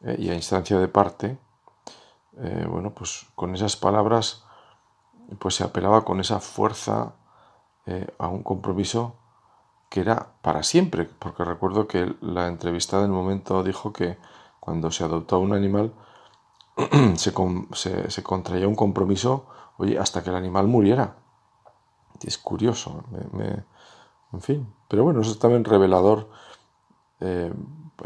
eh, 0.00 0.16
y 0.18 0.30
a 0.30 0.34
instancia 0.34 0.78
de 0.78 0.88
parte, 0.88 1.38
eh, 2.38 2.66
bueno, 2.66 2.94
pues 2.94 3.26
con 3.34 3.54
esas 3.54 3.76
palabras 3.76 4.44
pues 5.38 5.56
se 5.56 5.64
apelaba 5.64 6.06
con 6.06 6.20
esa 6.20 6.40
fuerza 6.40 7.12
eh, 7.84 8.06
a 8.18 8.28
un 8.28 8.42
compromiso 8.42 9.19
que 9.90 10.00
era 10.00 10.34
para 10.40 10.62
siempre, 10.62 11.04
porque 11.04 11.44
recuerdo 11.44 11.88
que 11.88 12.14
la 12.20 12.46
entrevistada 12.46 13.04
en 13.04 13.10
el 13.10 13.16
momento 13.16 13.62
dijo 13.64 13.92
que 13.92 14.16
cuando 14.60 14.90
se 14.92 15.04
adoptó 15.04 15.40
un 15.40 15.52
animal 15.52 15.92
se, 17.16 17.32
contraía 18.22 18.68
un 18.68 18.76
compromiso, 18.76 19.46
oye, 19.78 19.98
hasta 19.98 20.22
que 20.22 20.30
el 20.30 20.36
animal 20.36 20.68
muriera. 20.68 21.16
es 22.22 22.38
curioso, 22.38 23.02
en 24.32 24.40
fin, 24.40 24.72
pero 24.88 25.02
bueno, 25.02 25.22
eso 25.22 25.32
es 25.32 25.40
también 25.40 25.64
revelador, 25.64 26.30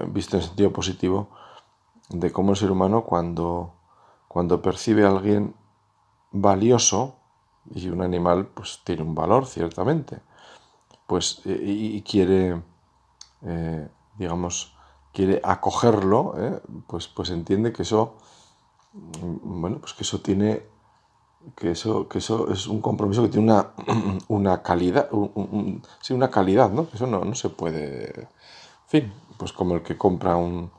visto 0.08 0.36
en 0.38 0.42
sentido 0.42 0.72
positivo, 0.72 1.28
de 2.08 2.32
cómo 2.32 2.52
el 2.52 2.56
ser 2.56 2.70
humano 2.70 3.04
cuando, 3.04 3.74
cuando 4.26 4.62
percibe 4.62 5.04
a 5.04 5.10
alguien 5.10 5.54
valioso, 6.32 7.16
y 7.74 7.88
un 7.88 8.02
animal 8.02 8.46
pues 8.46 8.80
tiene 8.84 9.02
un 9.02 9.14
valor 9.14 9.46
ciertamente, 9.46 10.20
pues 11.06 11.42
y, 11.44 12.00
quiere, 12.02 12.62
eh, 13.42 13.88
digamos, 14.18 14.75
quiere 15.12 15.40
acogerlo, 15.44 16.34
¿eh? 16.37 16.61
pues, 16.87 17.08
pues 17.08 17.30
entiende 17.30 17.73
que 17.73 17.82
eso, 17.82 18.16
bueno, 18.92 19.78
pues 19.78 19.94
que 19.94 20.02
eso 20.02 20.20
tiene, 20.20 20.62
que 21.56 21.73
eso, 21.73 22.08
que 22.08 22.18
eso 22.18 22.50
es 22.50 22.66
un 22.66 22.80
compromiso 22.80 23.23
que 23.23 23.28
tiene 23.28 23.52
una, 23.52 23.70
una 24.28 24.62
calidad, 24.62 25.08
sí, 26.00 26.14
una 26.14 26.30
calidad, 26.30 26.70
¿no? 26.70 26.88
Que 26.88 26.96
eso 26.96 27.06
no, 27.06 27.25
no 27.25 27.34
se 27.34 27.50
puede, 27.50 28.20
en 28.20 28.28
fin, 28.88 29.12
pues 29.37 29.52
como 29.52 29.75
el 29.75 29.82
que 29.82 29.99
compra 29.99 30.37
un, 30.37 30.70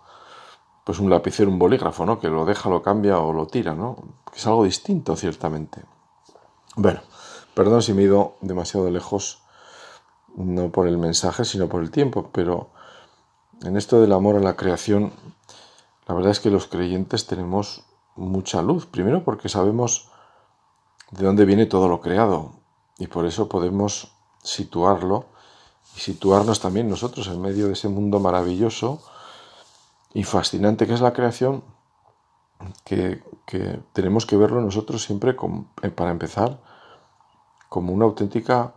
pues 0.84 1.00
un 1.00 1.10
lapicero, 1.10 1.50
un 1.50 1.60
bolígrafo, 1.60 2.06
¿no? 2.06 2.20
Que 2.20 2.30
lo 2.30 2.46
deja, 2.46 2.70
lo 2.70 2.82
cambia 2.82 3.20
o 3.20 3.34
lo 3.34 3.48
tira, 3.48 3.74
¿no? 3.74 3.96
Que 4.32 4.40
es 4.40 4.48
algo 4.48 4.64
distinto, 4.64 5.16
ciertamente. 5.16 5.82
Bueno, 6.76 7.02
perdón 7.54 7.82
si 7.82 7.94
me 7.94 8.02
he 8.02 8.06
ido 8.06 8.36
demasiado 8.42 8.90
lejos, 8.92 9.45
no 10.36 10.72
por 10.72 10.88
el 10.88 10.98
mensaje, 10.98 11.46
sino 11.46 11.68
por 11.68 11.82
el 11.82 11.92
tiempo, 11.92 12.30
pero 12.32 12.70
en 13.64 13.78
esto 13.78 14.02
del 14.02 14.14
amor 14.14 14.36
a 14.36 14.42
la 14.42 14.56
creación, 14.56 15.14
la 16.08 16.16
verdad 16.16 16.32
es 16.32 16.40
que 16.40 16.50
los 16.50 16.68
creyentes 16.68 17.26
tenemos 17.26 17.84
mucha 18.16 18.62
luz. 18.62 18.86
Primero 18.86 19.24
porque 19.24 19.50
sabemos 19.50 20.10
de 21.12 21.26
dónde 21.26 21.46
viene 21.46 21.66
todo 21.66 21.88
lo 21.88 22.02
creado 22.02 22.54
y 22.98 23.08
por 23.08 23.26
eso 23.26 23.48
podemos 23.48 24.12
situarlo 24.44 25.26
y 25.96 26.00
situarnos 26.00 26.60
también 26.60 26.90
nosotros 26.90 27.28
en 27.28 27.42
medio 27.42 27.68
de 27.68 27.74
ese 27.74 27.88
mundo 27.88 28.20
maravilloso 28.20 29.02
y 30.14 30.24
fascinante 30.24 30.88
que 30.88 30.94
es 30.94 31.02
la 31.02 31.14
creación, 31.14 31.64
que, 32.84 33.22
tenemos 33.94 34.26
que 34.26 34.38
verlo 34.38 34.62
nosotros 34.62 35.04
siempre, 35.04 35.36
eh, 35.82 35.90
para 35.90 36.12
empezar, 36.12 36.60
como 37.70 37.94
una 37.94 38.06
auténtica 38.06 38.74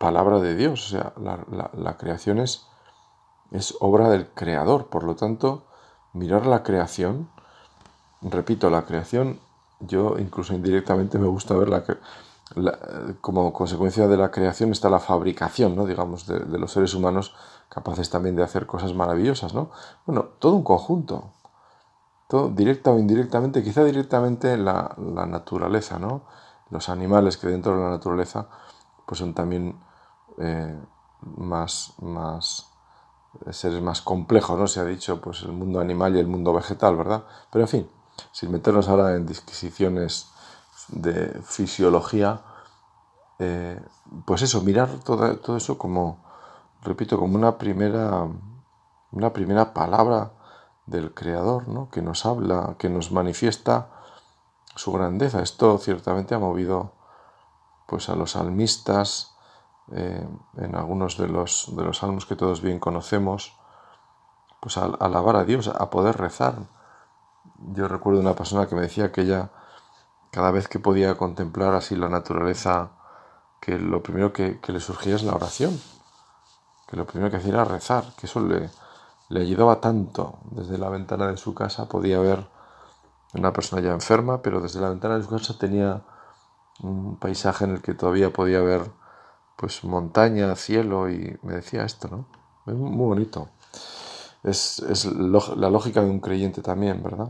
palabra 0.00 0.40
de 0.40 0.56
Dios. 0.56 0.86
O 0.86 0.88
sea, 0.88 1.12
la, 1.20 1.96
creación 1.98 2.38
es, 2.38 2.66
es 3.52 3.76
obra 3.80 4.08
del 4.08 4.28
Creador. 4.30 4.86
Por 4.86 5.04
lo 5.04 5.14
tanto, 5.14 5.66
mirar 6.14 6.46
la 6.46 6.62
creación, 6.62 7.28
repito, 8.22 8.70
la 8.70 8.86
creación, 8.86 9.38
yo 9.78 10.16
incluso 10.18 10.54
indirectamente 10.54 11.18
me 11.18 11.28
gusta 11.28 11.54
ver 11.54 11.68
la, 11.68 11.84
como 13.20 13.52
consecuencia 13.52 14.08
de 14.08 14.16
la 14.16 14.30
creación 14.30 14.72
está 14.72 14.88
la 14.88 15.00
fabricación, 15.00 15.76
¿no? 15.76 15.84
digamos, 15.84 16.26
de, 16.26 16.58
los 16.58 16.72
seres 16.72 16.94
humanos 16.94 17.34
capaces 17.68 18.08
también 18.08 18.34
de 18.36 18.42
hacer 18.42 18.66
cosas 18.66 18.94
maravillosas, 18.94 19.54
¿no? 19.54 19.70
Bueno, 20.06 20.30
todo 20.38 20.56
un 20.56 20.64
conjunto, 20.64 21.30
todo 22.26 22.48
directa 22.48 22.90
o 22.90 22.98
indirectamente, 22.98 23.62
quizá 23.62 23.84
directamente 23.84 24.56
la, 24.56 24.96
la 24.98 25.26
naturaleza, 25.26 25.98
¿no? 25.98 26.22
Los 26.70 26.88
animales 26.88 27.36
que 27.36 27.48
dentro 27.48 27.76
de 27.76 27.82
la 27.82 27.90
naturaleza 27.90 28.48
pues 29.06 29.18
son 29.18 29.34
también 29.34 29.76
eh, 30.40 30.78
más, 31.36 31.94
más 32.00 32.70
eh, 33.46 33.52
seres 33.52 33.80
más 33.80 34.00
complejos, 34.00 34.58
¿no? 34.58 34.66
Se 34.66 34.80
ha 34.80 34.84
dicho 34.84 35.20
pues 35.20 35.42
el 35.42 35.52
mundo 35.52 35.80
animal 35.80 36.16
y 36.16 36.20
el 36.20 36.26
mundo 36.26 36.52
vegetal, 36.52 36.96
¿verdad? 36.96 37.24
Pero 37.52 37.64
en 37.64 37.68
fin, 37.68 37.90
sin 38.32 38.50
meternos 38.50 38.88
ahora 38.88 39.14
en 39.14 39.26
disquisiciones 39.26 40.28
de 40.88 41.40
fisiología, 41.44 42.42
eh, 43.38 43.80
pues 44.24 44.42
eso, 44.42 44.62
mirar 44.62 44.88
todo, 45.04 45.56
eso 45.56 45.78
como, 45.78 46.24
repito, 46.82 47.18
como 47.18 47.36
una 47.36 47.56
primera, 47.58 48.26
una 49.12 49.32
primera 49.32 49.72
palabra 49.72 50.32
del 50.86 51.14
Creador, 51.14 51.68
¿no? 51.68 51.88
que 51.90 52.02
nos 52.02 52.26
habla, 52.26 52.74
que 52.78 52.88
nos 52.88 53.12
manifiesta 53.12 53.88
su 54.74 54.92
grandeza. 54.92 55.42
Esto 55.42 55.78
ciertamente 55.78 56.34
ha 56.34 56.38
movido 56.38 56.92
pues, 57.86 58.08
a 58.08 58.16
los 58.16 58.32
salmistas 58.32 59.29
eh, 59.92 60.28
en 60.56 60.76
algunos 60.76 61.16
de 61.16 61.28
los, 61.28 61.74
de 61.76 61.84
los 61.84 61.98
salmos 61.98 62.26
que 62.26 62.36
todos 62.36 62.62
bien 62.62 62.78
conocemos, 62.78 63.54
pues 64.60 64.76
a, 64.76 64.84
alabar 64.84 65.36
a 65.36 65.44
Dios, 65.44 65.68
a 65.68 65.90
poder 65.90 66.16
rezar. 66.18 66.54
Yo 67.74 67.88
recuerdo 67.88 68.20
una 68.20 68.34
persona 68.34 68.68
que 68.68 68.74
me 68.74 68.82
decía 68.82 69.12
que 69.12 69.22
ella, 69.22 69.50
cada 70.30 70.50
vez 70.50 70.68
que 70.68 70.78
podía 70.78 71.16
contemplar 71.16 71.74
así 71.74 71.96
la 71.96 72.08
naturaleza, 72.08 72.90
que 73.60 73.78
lo 73.78 74.02
primero 74.02 74.32
que, 74.32 74.60
que 74.60 74.72
le 74.72 74.80
surgía 74.80 75.16
es 75.16 75.22
la 75.22 75.34
oración 75.34 75.78
que 76.90 76.96
lo 76.96 77.06
primero 77.06 77.30
que 77.30 77.36
hacía 77.36 77.52
era 77.52 77.64
rezar, 77.64 78.04
que 78.16 78.26
eso 78.26 78.40
le, 78.40 78.68
le 79.28 79.40
ayudaba 79.42 79.80
tanto. 79.80 80.40
Desde 80.50 80.76
la 80.76 80.90
ventana 80.90 81.28
de 81.28 81.36
su 81.36 81.54
casa 81.54 81.88
podía 81.88 82.18
ver 82.18 82.48
una 83.32 83.52
persona 83.52 83.80
ya 83.80 83.92
enferma, 83.92 84.42
pero 84.42 84.60
desde 84.60 84.80
la 84.80 84.88
ventana 84.88 85.16
de 85.16 85.22
su 85.22 85.30
casa 85.30 85.56
tenía 85.56 86.02
un 86.82 87.16
paisaje 87.16 87.64
en 87.64 87.72
el 87.72 87.82
que 87.82 87.94
todavía 87.94 88.32
podía 88.32 88.60
ver 88.60 88.90
pues 89.60 89.84
montaña, 89.84 90.56
cielo 90.56 91.10
y 91.10 91.38
me 91.42 91.56
decía 91.56 91.84
esto, 91.84 92.08
¿no? 92.08 92.24
Es 92.66 92.72
muy 92.72 93.06
bonito. 93.06 93.50
Es, 94.42 94.80
la 95.04 95.68
lógica 95.68 96.02
de 96.02 96.08
un 96.08 96.20
creyente 96.20 96.62
también, 96.62 97.02
¿verdad? 97.02 97.28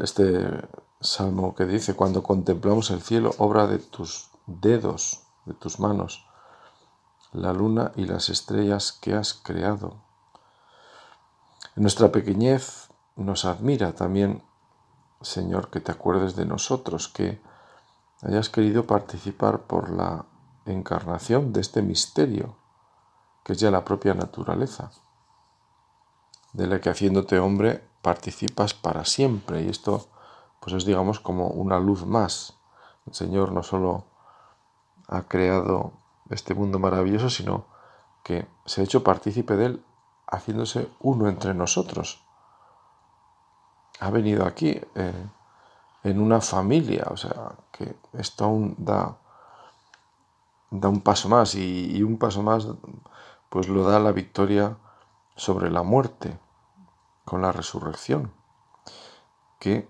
este 0.00 0.68
salmo 1.00 1.54
que 1.54 1.64
dice, 1.64 1.94
cuando 1.94 2.22
contemplamos 2.22 2.90
el 2.90 3.00
cielo, 3.00 3.34
obra 3.38 3.66
de 3.66 3.78
tus 3.78 4.30
dedos, 4.46 5.22
de 5.46 5.54
tus 5.54 5.80
manos, 5.80 6.26
la 7.32 7.54
luna 7.54 7.92
y 7.96 8.04
las 8.04 8.28
estrellas 8.28 8.92
que 8.92 9.14
has 9.14 9.32
creado. 9.32 9.96
Nuestra 11.76 12.12
pequeñez 12.12 12.88
nos 13.16 13.46
admira 13.46 13.94
también, 13.94 14.42
Señor, 15.22 15.70
que 15.70 15.80
te 15.80 15.92
acuerdes 15.92 16.36
de 16.36 16.44
nosotros, 16.44 17.08
que 17.08 17.40
hayas 18.22 18.48
querido 18.48 18.86
participar 18.86 19.62
por 19.62 19.90
la 19.90 20.26
encarnación 20.66 21.52
de 21.52 21.60
este 21.60 21.82
misterio, 21.82 22.56
que 23.44 23.52
es 23.52 23.60
ya 23.60 23.70
la 23.70 23.84
propia 23.84 24.14
naturaleza, 24.14 24.90
de 26.52 26.66
la 26.66 26.80
que 26.80 26.90
haciéndote 26.90 27.38
hombre 27.38 27.84
participas 28.02 28.74
para 28.74 29.04
siempre. 29.04 29.62
Y 29.62 29.68
esto, 29.68 30.08
pues 30.60 30.74
es 30.74 30.84
digamos 30.84 31.20
como 31.20 31.48
una 31.48 31.78
luz 31.78 32.04
más. 32.04 32.58
El 33.06 33.14
Señor 33.14 33.52
no 33.52 33.62
solo 33.62 34.04
ha 35.08 35.22
creado 35.22 35.92
este 36.30 36.54
mundo 36.54 36.78
maravilloso, 36.78 37.30
sino 37.30 37.66
que 38.22 38.46
se 38.66 38.80
ha 38.80 38.84
hecho 38.84 39.02
partícipe 39.02 39.56
de 39.56 39.66
él 39.66 39.84
haciéndose 40.26 40.90
uno 41.00 41.28
entre 41.28 41.54
nosotros. 41.54 42.22
Ha 44.00 44.10
venido 44.10 44.44
aquí 44.44 44.80
eh, 44.94 45.26
en 46.02 46.20
una 46.20 46.40
familia, 46.40 47.06
o 47.10 47.16
sea, 47.16 47.52
que 47.72 47.96
esto 48.12 48.44
aún 48.44 48.76
da, 48.78 49.16
da 50.70 50.88
un 50.88 51.00
paso 51.00 51.28
más 51.28 51.54
y, 51.54 52.02
un 52.02 52.18
paso 52.18 52.42
más 52.42 52.66
pues 53.48 53.68
lo 53.68 53.84
da 53.84 53.98
la 53.98 54.12
victoria 54.12 54.76
sobre 55.36 55.70
la 55.70 55.82
muerte 55.82 56.38
con 57.24 57.42
la 57.42 57.52
resurrección, 57.52 58.32
que 59.58 59.88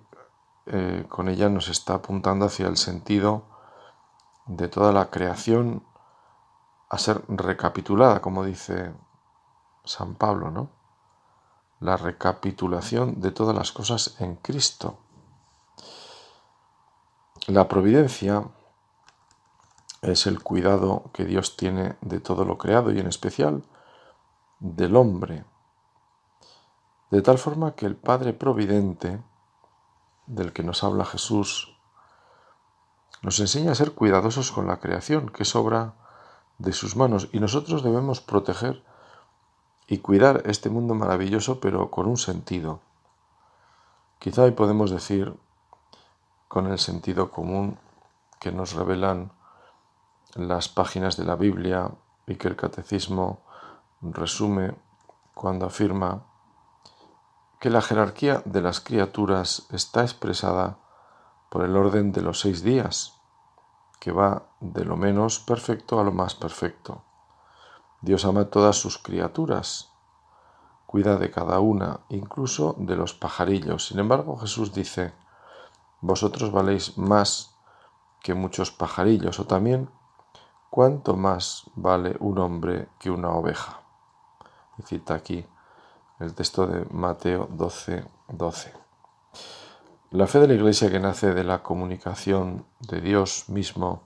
eh, 0.66 1.07
con 1.09 1.29
ella 1.29 1.49
nos 1.49 1.68
está 1.68 1.94
apuntando 1.94 2.47
hacia 2.47 2.66
el 2.68 2.77
sentido 2.77 3.44
de 4.47 4.68
toda 4.68 4.92
la 4.92 5.11
creación 5.11 5.83
a 6.88 6.99
ser 6.99 7.23
recapitulada, 7.29 8.21
como 8.21 8.44
dice 8.44 8.92
San 9.85 10.14
Pablo, 10.14 10.51
¿no? 10.51 10.71
La 11.81 11.97
recapitulación 11.97 13.21
de 13.21 13.31
todas 13.31 13.55
las 13.55 13.73
cosas 13.73 14.16
en 14.21 14.37
Cristo. 14.37 14.99
La 17.49 17.67
providencia 17.67 18.45
es 20.03 20.27
el 20.27 20.43
cuidado 20.43 21.11
que 21.15 21.25
Dios 21.25 21.57
tiene 21.57 21.97
de 22.03 22.21
todo 22.21 22.45
lo 22.45 22.59
creado 22.59 22.93
y 22.93 22.99
en 22.99 23.07
especial 23.07 23.65
del 24.61 24.95
hombre. 24.97 25.47
De 27.11 27.23
tal 27.23 27.39
forma 27.39 27.75
que 27.75 27.87
el 27.87 27.97
Padre 27.97 28.35
Providente, 28.35 29.23
del 30.27 30.53
que 30.53 30.63
nos 30.63 30.85
habla 30.85 31.07
Jesús, 31.07 31.75
nos 33.23 33.41
enseña 33.41 33.73
a 33.73 33.77
ser 33.77 33.93
cuidadosos 33.93 34.53
con 34.53 34.67
la 34.67 34.79
creación, 34.79 35.31
que 35.31 35.45
es 35.45 35.57
obra 35.57 35.95
de 36.59 36.75
sus 36.75 36.97
manos, 36.97 37.31
y 37.33 37.41
nosotros 37.41 37.83
debemos 37.83 38.21
proteger 38.21 38.85
y 39.87 40.01
cuidar 40.01 40.43
este 40.45 40.69
mundo 40.69 40.95
maravilloso, 40.95 41.61
pero 41.61 41.91
con 41.91 42.09
un 42.09 42.19
sentido. 42.19 42.81
Quizá 44.19 44.43
hoy 44.43 44.51
podemos 44.51 44.91
decir, 44.91 45.35
con 46.49 46.67
el 46.67 46.79
sentido 46.79 47.31
común 47.31 47.79
que 48.41 48.53
nos 48.53 48.73
revelan 48.73 49.33
las 50.35 50.69
páginas 50.69 51.17
de 51.17 51.25
la 51.25 51.37
Biblia 51.37 51.91
y 52.27 52.37
que 52.37 52.49
el 52.49 52.57
catecismo 52.57 53.41
resume 54.01 54.75
cuando 55.35 55.67
afirma 55.67 56.25
que 57.61 57.71
la 57.71 57.83
jerarquía 57.83 58.43
de 58.45 58.61
las 58.61 58.81
criaturas 58.81 59.67
está 59.71 60.03
expresada 60.03 60.79
por 61.51 61.65
el 61.65 61.77
orden 61.77 62.13
de 62.13 62.23
los 62.23 62.41
seis 62.41 62.63
días, 62.63 63.15
que 63.99 64.13
va 64.13 64.45
de 64.61 64.85
lo 64.85 64.97
menos 64.97 65.41
perfecto 65.41 65.99
a 65.99 66.05
lo 66.05 66.13
más 66.13 66.35
perfecto. 66.35 67.03
Dios 68.01 68.25
ama 68.25 68.43
a 68.43 68.51
todas 68.51 68.77
sus 68.77 68.99
criaturas, 68.99 69.91
cuida 70.87 71.17
de 71.17 71.31
cada 71.31 71.59
una, 71.59 72.01
incluso 72.09 72.77
de 72.79 72.95
los 72.95 73.13
pajarillos. 73.13 73.89
Sin 73.89 73.99
embargo, 73.99 74.37
Jesús 74.37 74.73
dice, 74.73 75.13
vosotros 76.01 76.53
valéis 76.53 76.97
más 76.97 77.55
que 78.21 78.35
muchos 78.35 78.71
pajarillos, 78.71 79.41
o 79.41 79.47
también, 79.47 79.91
¿cuánto 80.71 81.17
más 81.17 81.65
vale 81.75 82.17
un 82.21 82.39
hombre 82.39 82.89
que 82.99 83.11
una 83.11 83.31
oveja? 83.31 83.81
Y 84.79 84.83
cita 84.83 85.15
aquí 85.15 85.47
el 86.21 86.35
texto 86.35 86.67
de 86.67 86.85
Mateo 86.91 87.49
12, 87.51 88.05
12. 88.29 88.73
La 90.11 90.27
fe 90.27 90.41
de 90.41 90.49
la 90.49 90.55
Iglesia 90.55 90.91
que 90.91 91.01
nace 91.01 91.35
de 91.35 91.45
la 91.45 91.63
comunicación 91.63 92.65
de 92.81 93.01
Dios 93.01 93.49
mismo 93.49 94.03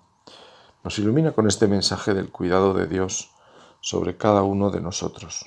nos 0.82 0.98
ilumina 0.98 1.32
con 1.32 1.46
este 1.46 1.68
mensaje 1.68 2.12
del 2.12 2.30
cuidado 2.30 2.74
de 2.74 2.86
Dios 2.86 3.30
sobre 3.80 4.16
cada 4.16 4.42
uno 4.42 4.70
de 4.70 4.80
nosotros. 4.80 5.46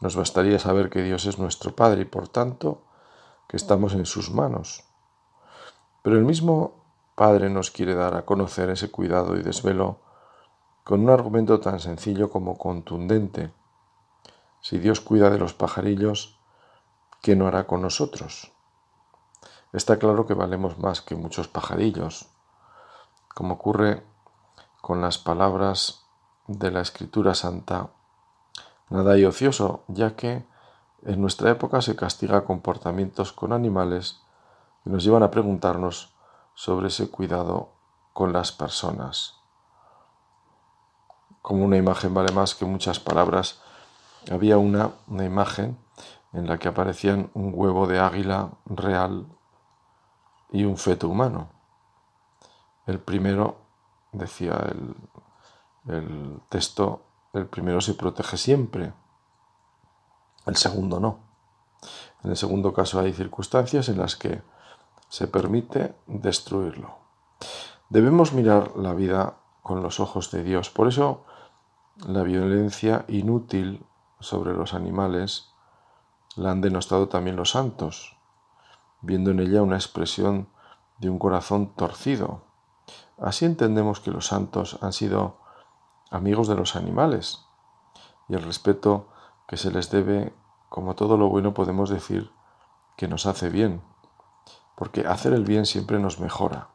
Nos 0.00 0.16
bastaría 0.16 0.58
saber 0.58 0.90
que 0.90 1.02
Dios 1.02 1.26
es 1.26 1.38
nuestro 1.38 1.74
Padre 1.74 2.02
y 2.02 2.04
por 2.04 2.28
tanto 2.28 2.82
que 3.48 3.56
estamos 3.56 3.94
en 3.94 4.04
sus 4.04 4.30
manos. 4.30 4.84
Pero 6.02 6.16
el 6.16 6.24
mismo 6.24 6.82
Padre 7.14 7.50
nos 7.50 7.70
quiere 7.70 7.94
dar 7.94 8.14
a 8.16 8.24
conocer 8.24 8.70
ese 8.70 8.90
cuidado 8.90 9.36
y 9.36 9.42
desvelo 9.42 10.00
con 10.84 11.00
un 11.00 11.10
argumento 11.10 11.60
tan 11.60 11.78
sencillo 11.78 12.30
como 12.30 12.58
contundente 12.58 13.52
si 14.62 14.78
Dios 14.78 15.00
cuida 15.00 15.28
de 15.28 15.38
los 15.38 15.54
pajarillos, 15.54 16.38
¿qué 17.20 17.34
no 17.34 17.48
hará 17.48 17.66
con 17.66 17.82
nosotros? 17.82 18.52
Está 19.72 19.98
claro 19.98 20.24
que 20.24 20.34
valemos 20.34 20.78
más 20.78 21.00
que 21.00 21.16
muchos 21.16 21.48
pajarillos, 21.48 22.28
como 23.34 23.54
ocurre 23.54 24.04
con 24.80 25.00
las 25.00 25.18
palabras 25.18 26.04
de 26.46 26.70
la 26.70 26.80
Escritura 26.80 27.34
Santa. 27.34 27.90
Nada 28.88 29.14
hay 29.14 29.24
ocioso, 29.24 29.82
ya 29.88 30.14
que 30.14 30.46
en 31.02 31.20
nuestra 31.20 31.50
época 31.50 31.82
se 31.82 31.96
castiga 31.96 32.44
comportamientos 32.44 33.32
con 33.32 33.52
animales 33.52 34.21
y 34.84 34.90
nos 34.90 35.04
llevan 35.04 35.22
a 35.22 35.30
preguntarnos 35.30 36.14
sobre 36.54 36.88
ese 36.88 37.10
cuidado 37.10 37.72
con 38.12 38.32
las 38.32 38.52
personas. 38.52 39.40
Como 41.40 41.64
una 41.64 41.76
imagen 41.76 42.14
vale 42.14 42.32
más 42.32 42.54
que 42.54 42.64
muchas 42.64 43.00
palabras, 43.00 43.60
había 44.30 44.58
una, 44.58 44.92
imagen 45.08 45.78
en 46.32 46.46
la 46.46 46.58
que 46.58 46.68
aparecían 46.68 47.30
un 47.34 47.52
huevo 47.54 47.86
de 47.86 47.98
águila 47.98 48.50
real 48.66 49.26
y 50.50 50.64
un 50.64 50.76
feto 50.76 51.08
humano. 51.08 51.48
El 52.86 53.00
primero, 53.00 53.56
decía 54.12 54.54
el 55.86 56.40
texto, 56.48 57.04
el 57.32 57.46
primero 57.46 57.80
se 57.80 57.94
protege 57.94 58.36
siempre, 58.36 58.92
el 60.46 60.56
segundo 60.56 61.00
no. 61.00 61.18
En 62.22 62.30
el 62.30 62.36
segundo 62.36 62.72
caso 62.72 63.00
hay 63.00 63.12
circunstancias 63.12 63.88
en 63.88 63.98
las 63.98 64.16
que 64.16 64.42
se 65.12 65.28
permite 65.28 65.94
destruirlo. 66.06 66.96
Debemos 67.90 68.32
mirar 68.32 68.78
la 68.78 68.94
vida 68.94 69.34
con 69.62 69.82
los 69.82 70.00
ojos 70.00 70.30
de 70.30 70.42
Dios. 70.42 70.70
Por 70.70 70.88
eso 70.88 71.26
la 72.06 72.22
violencia 72.22 73.04
inútil 73.08 73.84
sobre 74.20 74.54
los 74.54 74.72
animales 74.72 75.52
la 76.34 76.50
han 76.50 76.62
denostado 76.62 77.08
también 77.08 77.36
los 77.36 77.50
santos, 77.50 78.16
viendo 79.02 79.32
en 79.32 79.40
ella 79.40 79.60
una 79.60 79.76
expresión 79.76 80.48
de 80.96 81.10
un 81.10 81.18
corazón 81.18 81.74
torcido. 81.76 82.40
Así 83.20 83.44
entendemos 83.44 84.00
que 84.00 84.12
los 84.12 84.28
santos 84.28 84.78
han 84.80 84.94
sido 84.94 85.36
amigos 86.10 86.48
de 86.48 86.54
los 86.54 86.74
animales 86.74 87.44
y 88.30 88.34
el 88.34 88.42
respeto 88.42 89.08
que 89.46 89.58
se 89.58 89.70
les 89.70 89.90
debe, 89.90 90.32
como 90.70 90.94
todo 90.94 91.18
lo 91.18 91.28
bueno, 91.28 91.52
podemos 91.52 91.90
decir 91.90 92.30
que 92.96 93.08
nos 93.08 93.26
hace 93.26 93.50
bien, 93.50 93.82
porque 94.82 95.06
hacer 95.06 95.32
el 95.32 95.44
bien 95.44 95.64
siempre 95.64 96.00
nos 96.00 96.18
mejora. 96.18 96.70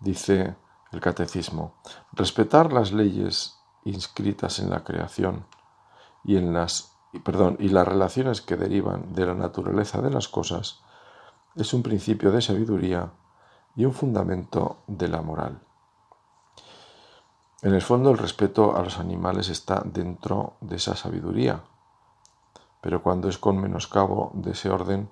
Dice 0.00 0.56
el 0.90 1.00
catecismo, 1.02 1.74
respetar 2.12 2.72
las 2.72 2.92
leyes 2.92 3.58
inscritas 3.84 4.58
en 4.58 4.70
la 4.70 4.84
creación 4.84 5.44
y 6.24 6.38
en 6.38 6.54
las 6.54 6.96
perdón, 7.22 7.58
y 7.60 7.68
las 7.68 7.86
relaciones 7.86 8.40
que 8.40 8.56
derivan 8.56 9.12
de 9.12 9.26
la 9.26 9.34
naturaleza 9.34 10.00
de 10.00 10.08
las 10.08 10.28
cosas 10.28 10.80
es 11.56 11.74
un 11.74 11.82
principio 11.82 12.32
de 12.32 12.40
sabiduría 12.40 13.12
y 13.76 13.84
un 13.84 13.92
fundamento 13.92 14.78
de 14.86 15.08
la 15.08 15.20
moral. 15.20 15.60
En 17.60 17.74
el 17.74 17.82
fondo 17.82 18.12
el 18.12 18.16
respeto 18.16 18.78
a 18.78 18.82
los 18.82 18.98
animales 18.98 19.50
está 19.50 19.82
dentro 19.84 20.54
de 20.62 20.76
esa 20.76 20.96
sabiduría, 20.96 21.64
pero 22.80 23.02
cuando 23.02 23.28
es 23.28 23.36
con 23.36 23.58
menoscabo 23.58 24.30
de 24.32 24.52
ese 24.52 24.70
orden, 24.70 25.10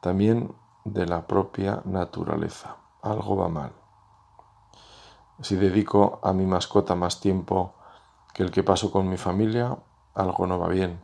también 0.00 0.54
de 0.84 1.06
la 1.06 1.26
propia 1.26 1.82
naturaleza. 1.84 2.76
Algo 3.02 3.36
va 3.36 3.48
mal. 3.48 3.72
Si 5.42 5.56
dedico 5.56 6.20
a 6.22 6.32
mi 6.32 6.44
mascota 6.44 6.94
más 6.94 7.20
tiempo 7.20 7.74
que 8.34 8.42
el 8.42 8.50
que 8.50 8.62
paso 8.62 8.90
con 8.90 9.08
mi 9.08 9.16
familia, 9.16 9.76
algo 10.14 10.46
no 10.46 10.58
va 10.58 10.68
bien. 10.68 11.00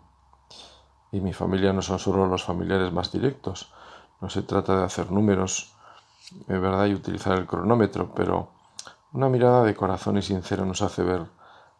Y 1.13 1.21
mi 1.21 1.33
familia 1.33 1.73
no 1.73 1.83
son 1.83 1.99
solo 1.99 2.27
los 2.27 2.45
familiares 2.45 2.93
más 2.93 3.13
directos. 3.13 3.73
No 4.21 4.29
se 4.29 4.43
trata 4.43 4.77
de 4.79 4.85
hacer 4.85 5.11
números, 5.11 5.75
es 6.31 6.61
verdad, 6.61 6.87
y 6.87 6.95
utilizar 6.95 7.39
el 7.39 7.47
cronómetro, 7.47 8.13
pero 8.15 8.51
una 9.13 9.29
mirada 9.29 9.63
de 9.63 9.75
corazón 9.75 10.19
y 10.19 10.23
sincera 10.23 10.65
nos 10.65 10.83
hace 10.83 11.03
ver 11.03 11.27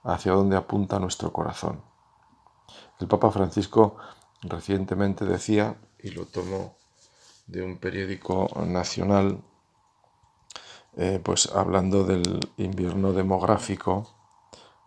hacia 0.05 0.33
dónde 0.33 0.57
apunta 0.57 0.99
nuestro 0.99 1.33
corazón. 1.33 1.83
El 2.99 3.09
Papa 3.09 3.31
Francisco 3.31 3.97
recientemente 4.43 5.25
decía, 5.25 5.77
y 5.99 6.11
lo 6.11 6.27
tomo 6.27 6.77
de 7.47 7.63
un 7.63 7.79
periódico 7.79 8.49
nacional, 8.67 9.43
eh, 10.97 11.21
pues 11.23 11.51
hablando 11.55 12.05
del 12.05 12.41
invierno 12.57 13.13
demográfico, 13.13 14.09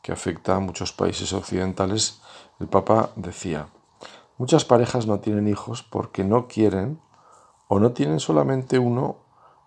que 0.02 0.12
afecta 0.12 0.56
a 0.56 0.60
muchos 0.60 0.92
países 0.92 1.34
occidentales, 1.34 2.22
el 2.60 2.68
Papa 2.68 3.12
decía, 3.16 3.68
muchas 4.38 4.66
parejas 4.66 5.06
no 5.06 5.20
tienen 5.20 5.48
hijos 5.48 5.84
porque 5.84 6.24
no 6.24 6.48
quieren 6.48 7.00
o 7.68 7.80
no 7.80 7.92
tienen 7.92 8.20
solamente 8.20 8.80
uno, 8.80 9.18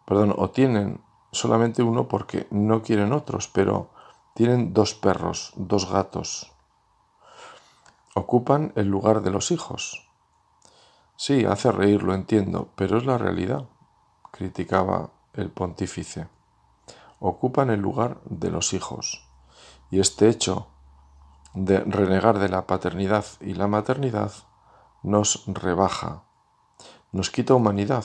perdón, 0.06 0.34
o 0.36 0.50
tienen 0.50 1.00
solamente 1.30 1.82
uno 1.82 2.08
porque 2.08 2.46
no 2.50 2.82
quieren 2.82 3.12
otros, 3.12 3.48
pero 3.48 3.90
tienen 4.34 4.72
dos 4.72 4.94
perros, 4.94 5.52
dos 5.56 5.90
gatos. 5.90 6.52
Ocupan 8.14 8.72
el 8.76 8.88
lugar 8.88 9.22
de 9.22 9.30
los 9.30 9.50
hijos. 9.50 10.11
Sí, 11.16 11.44
hace 11.44 11.70
reír, 11.70 12.02
lo 12.02 12.14
entiendo, 12.14 12.70
pero 12.74 12.98
es 12.98 13.04
la 13.04 13.18
realidad, 13.18 13.68
criticaba 14.30 15.10
el 15.34 15.50
pontífice. 15.50 16.28
Ocupan 17.20 17.70
el 17.70 17.80
lugar 17.80 18.20
de 18.24 18.50
los 18.50 18.72
hijos. 18.72 19.28
Y 19.90 20.00
este 20.00 20.28
hecho 20.28 20.68
de 21.54 21.80
renegar 21.80 22.38
de 22.38 22.48
la 22.48 22.66
paternidad 22.66 23.24
y 23.40 23.54
la 23.54 23.68
maternidad 23.68 24.32
nos 25.02 25.44
rebaja, 25.46 26.24
nos 27.12 27.30
quita 27.30 27.54
humanidad, 27.54 28.04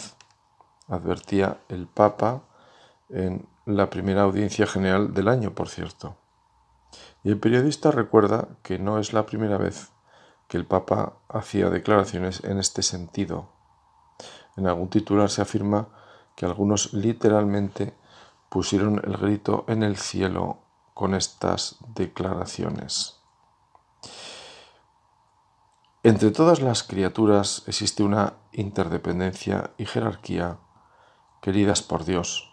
advertía 0.88 1.62
el 1.70 1.88
Papa 1.88 2.44
en 3.10 3.48
la 3.66 3.90
primera 3.90 4.24
audiencia 4.24 4.68
general 4.68 5.14
del 5.14 5.28
año, 5.28 5.54
por 5.54 5.70
cierto. 5.70 6.18
Y 7.24 7.30
el 7.30 7.40
periodista 7.40 7.92
recuerda 7.92 8.48
que 8.64 8.80
no 8.80 9.00
es 9.00 9.14
la 9.14 9.26
primera 9.26 9.58
vez 9.58 9.92
que 10.48 10.58
el 10.58 10.66
Papa 10.66 11.14
hacía 11.30 11.70
declaraciones 11.70 12.44
en 12.44 12.58
este 12.58 12.84
sentido. 12.84 13.50
En 14.56 14.68
algún 14.68 14.90
titular 14.90 15.30
se 15.30 15.42
afirma 15.42 15.90
que 16.36 16.46
algunos 16.46 16.94
literalmente 16.94 17.94
pusieron 18.50 19.02
el 19.04 19.18
grito 19.18 19.66
en 19.68 19.84
el 19.84 19.98
cielo 19.98 20.60
con 20.94 21.14
estas 21.14 21.78
declaraciones. 21.94 23.20
Entre 26.04 26.32
todas 26.32 26.62
las 26.62 26.84
criaturas 26.84 27.64
existe 27.68 28.02
una 28.02 28.36
interdependencia 28.54 29.72
y 29.78 29.86
jerarquía 29.86 30.58
queridas 31.42 31.82
por 31.82 32.06
Dios. 32.06 32.52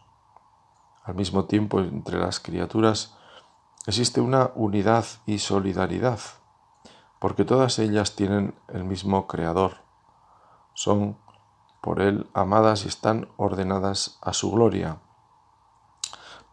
Al 1.05 1.15
mismo 1.15 1.45
tiempo, 1.45 1.81
entre 1.81 2.19
las 2.19 2.41
criaturas 2.41 3.15
existe 3.87 4.21
una 4.21 4.51
unidad 4.55 5.05
y 5.27 5.39
solidaridad, 5.39 6.19
porque 7.19 7.45
todas 7.45 7.79
ellas 7.79 8.17
tienen 8.17 8.55
el 8.69 8.85
mismo 8.85 9.27
Creador, 9.27 9.79
son 10.75 11.17
por 11.81 12.01
Él 12.01 12.29
amadas 12.35 12.85
y 12.85 12.89
están 12.89 13.29
ordenadas 13.37 14.19
a 14.23 14.33
su 14.33 14.51
gloria. 14.51 14.99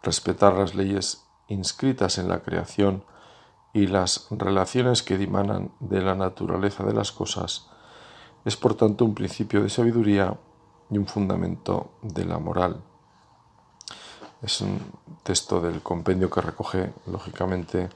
Respetar 0.03 0.53
las 0.53 0.75
leyes 0.75 1.25
inscritas 1.47 2.17
en 2.17 2.27
la 2.27 2.41
creación 2.41 3.03
y 3.73 3.87
las 3.87 4.27
relaciones 4.29 5.03
que 5.03 5.17
dimanan 5.17 5.71
de 5.79 6.01
la 6.01 6.15
naturaleza 6.15 6.83
de 6.83 6.93
las 6.93 7.11
cosas 7.11 7.69
es 8.43 8.57
por 8.57 8.73
tanto 8.75 9.05
un 9.05 9.13
principio 9.13 9.61
de 9.61 9.69
sabiduría 9.69 10.37
y 10.89 10.97
un 10.97 11.07
fundamento 11.07 11.91
de 12.01 12.25
la 12.25 12.39
moral. 12.39 12.81
Es 14.41 14.61
un 14.61 14.79
texto 15.23 15.61
del 15.61 15.81
compendio 15.81 16.29
que 16.29 16.41
recoge, 16.41 16.93
lógicamente, 17.05 17.89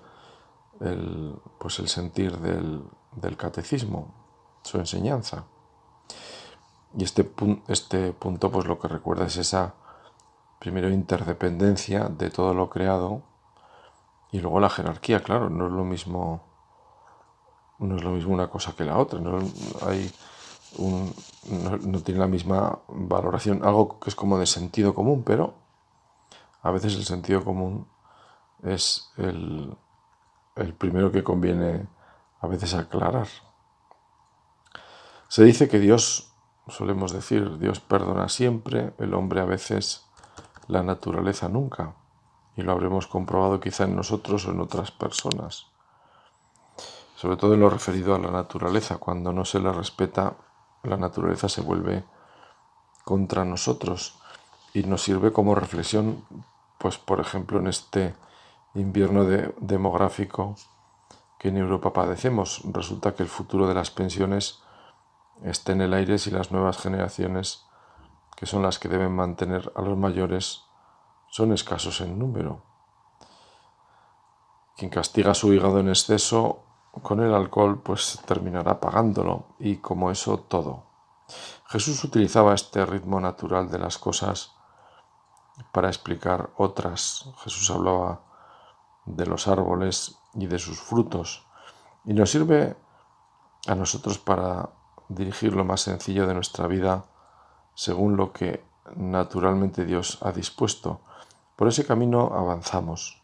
el, 0.79 1.35
pues 1.59 1.79
el 1.79 1.87
sentir 1.87 2.37
del, 2.39 2.83
del 3.13 3.37
catecismo, 3.37 4.13
su 4.63 4.77
enseñanza. 4.77 5.45
Y 6.97 7.03
este, 7.03 7.29
este 7.67 8.13
punto 8.13 8.51
pues 8.51 8.65
lo 8.65 8.79
que 8.79 8.87
recuerda 8.87 9.25
es 9.25 9.37
esa, 9.37 9.75
primero, 10.59 10.89
interdependencia 10.89 12.05
de 12.05 12.29
todo 12.29 12.53
lo 12.53 12.69
creado 12.69 13.23
y 14.31 14.39
luego 14.39 14.59
la 14.59 14.69
jerarquía, 14.69 15.21
claro, 15.21 15.49
no 15.49 15.67
es 15.67 15.73
lo 15.73 15.83
mismo, 15.83 16.43
no 17.79 17.95
es 17.95 18.03
lo 18.03 18.11
mismo 18.11 18.33
una 18.33 18.49
cosa 18.49 18.75
que 18.75 18.85
la 18.85 18.97
otra, 18.97 19.19
no, 19.19 19.39
hay 19.85 20.11
no, 20.79 21.99
tiene 22.01 22.19
la 22.19 22.27
misma 22.27 22.79
valoración, 22.87 23.63
algo 23.63 23.99
que 23.99 24.09
es 24.09 24.15
como 24.15 24.37
de 24.37 24.45
sentido 24.45 24.93
común, 24.93 25.23
pero 25.23 25.53
a 26.61 26.71
veces 26.71 26.95
el 26.95 27.05
sentido 27.05 27.43
común 27.43 27.87
es 28.63 29.11
el, 29.17 29.75
el 30.55 30.73
primero 30.73 31.11
que 31.11 31.23
conviene 31.23 31.87
a 32.41 32.47
veces 32.47 32.73
aclarar. 32.73 33.27
Se 35.27 35.43
dice 35.43 35.67
que 35.67 35.79
Dios 35.79 36.31
solemos 36.67 37.11
decir, 37.11 37.57
Dios 37.59 37.79
perdona 37.79 38.29
siempre, 38.29 38.93
el 38.99 39.13
hombre 39.13 39.41
a 39.41 39.45
veces, 39.45 40.05
la 40.67 40.83
naturaleza 40.83 41.49
nunca. 41.49 41.95
Y 42.55 42.61
lo 42.61 42.71
habremos 42.71 43.07
comprobado 43.07 43.59
quizá 43.59 43.83
en 43.83 43.95
nosotros 43.95 44.47
o 44.47 44.51
en 44.51 44.61
otras 44.61 44.91
personas. 44.91 45.67
Sobre 47.15 47.37
todo 47.37 47.53
en 47.53 47.59
lo 47.59 47.69
referido 47.69 48.15
a 48.15 48.19
la 48.19 48.31
naturaleza. 48.31 48.97
Cuando 48.97 49.33
no 49.33 49.45
se 49.45 49.59
le 49.59 49.71
respeta, 49.71 50.35
la 50.83 50.97
naturaleza 50.97 51.49
se 51.49 51.61
vuelve 51.61 52.03
contra 53.03 53.45
nosotros 53.45 54.17
y 54.73 54.83
nos 54.83 55.03
sirve 55.03 55.31
como 55.31 55.55
reflexión, 55.55 56.25
pues 56.77 56.97
por 56.97 57.19
ejemplo 57.19 57.59
en 57.59 57.67
este 57.67 58.15
invierno 58.75 59.25
demográfico 59.57 60.55
que 61.39 61.49
en 61.49 61.57
Europa 61.57 61.93
padecemos. 61.93 62.61
Resulta 62.71 63.15
que 63.15 63.23
el 63.23 63.29
futuro 63.29 63.67
de 63.67 63.73
las 63.73 63.91
pensiones 63.91 64.61
esté 65.43 65.73
en 65.73 65.81
el 65.81 65.93
aire 65.93 66.17
si 66.17 66.31
las 66.31 66.51
nuevas 66.51 66.77
generaciones, 66.77 67.65
que 68.35 68.45
son 68.45 68.63
las 68.63 68.79
que 68.79 68.89
deben 68.89 69.15
mantener 69.15 69.71
a 69.75 69.81
los 69.81 69.97
mayores, 69.97 70.63
son 71.29 71.53
escasos 71.53 72.01
en 72.01 72.19
número. 72.19 72.63
Quien 74.77 74.91
castiga 74.91 75.33
su 75.33 75.53
hígado 75.53 75.79
en 75.79 75.89
exceso 75.89 76.63
con 77.01 77.21
el 77.21 77.33
alcohol, 77.33 77.81
pues 77.81 78.19
terminará 78.25 78.79
pagándolo, 78.79 79.47
y 79.59 79.77
como 79.77 80.11
eso 80.11 80.39
todo. 80.39 80.83
Jesús 81.67 82.03
utilizaba 82.03 82.53
este 82.53 82.85
ritmo 82.85 83.19
natural 83.19 83.69
de 83.69 83.79
las 83.79 83.97
cosas 83.97 84.53
para 85.71 85.87
explicar 85.87 86.51
otras. 86.57 87.29
Jesús 87.43 87.69
hablaba 87.71 88.21
de 89.05 89.25
los 89.25 89.47
árboles 89.47 90.17
y 90.33 90.47
de 90.47 90.59
sus 90.59 90.79
frutos, 90.79 91.45
y 92.05 92.13
nos 92.13 92.31
sirve 92.31 92.75
a 93.67 93.75
nosotros 93.75 94.17
para 94.17 94.69
dirigir 95.09 95.53
lo 95.53 95.65
más 95.65 95.81
sencillo 95.81 96.27
de 96.27 96.33
nuestra 96.33 96.67
vida 96.67 97.05
según 97.73 98.15
lo 98.17 98.31
que 98.31 98.63
naturalmente 98.95 99.85
Dios 99.85 100.19
ha 100.21 100.31
dispuesto. 100.31 101.01
Por 101.55 101.67
ese 101.67 101.85
camino 101.85 102.31
avanzamos. 102.33 103.21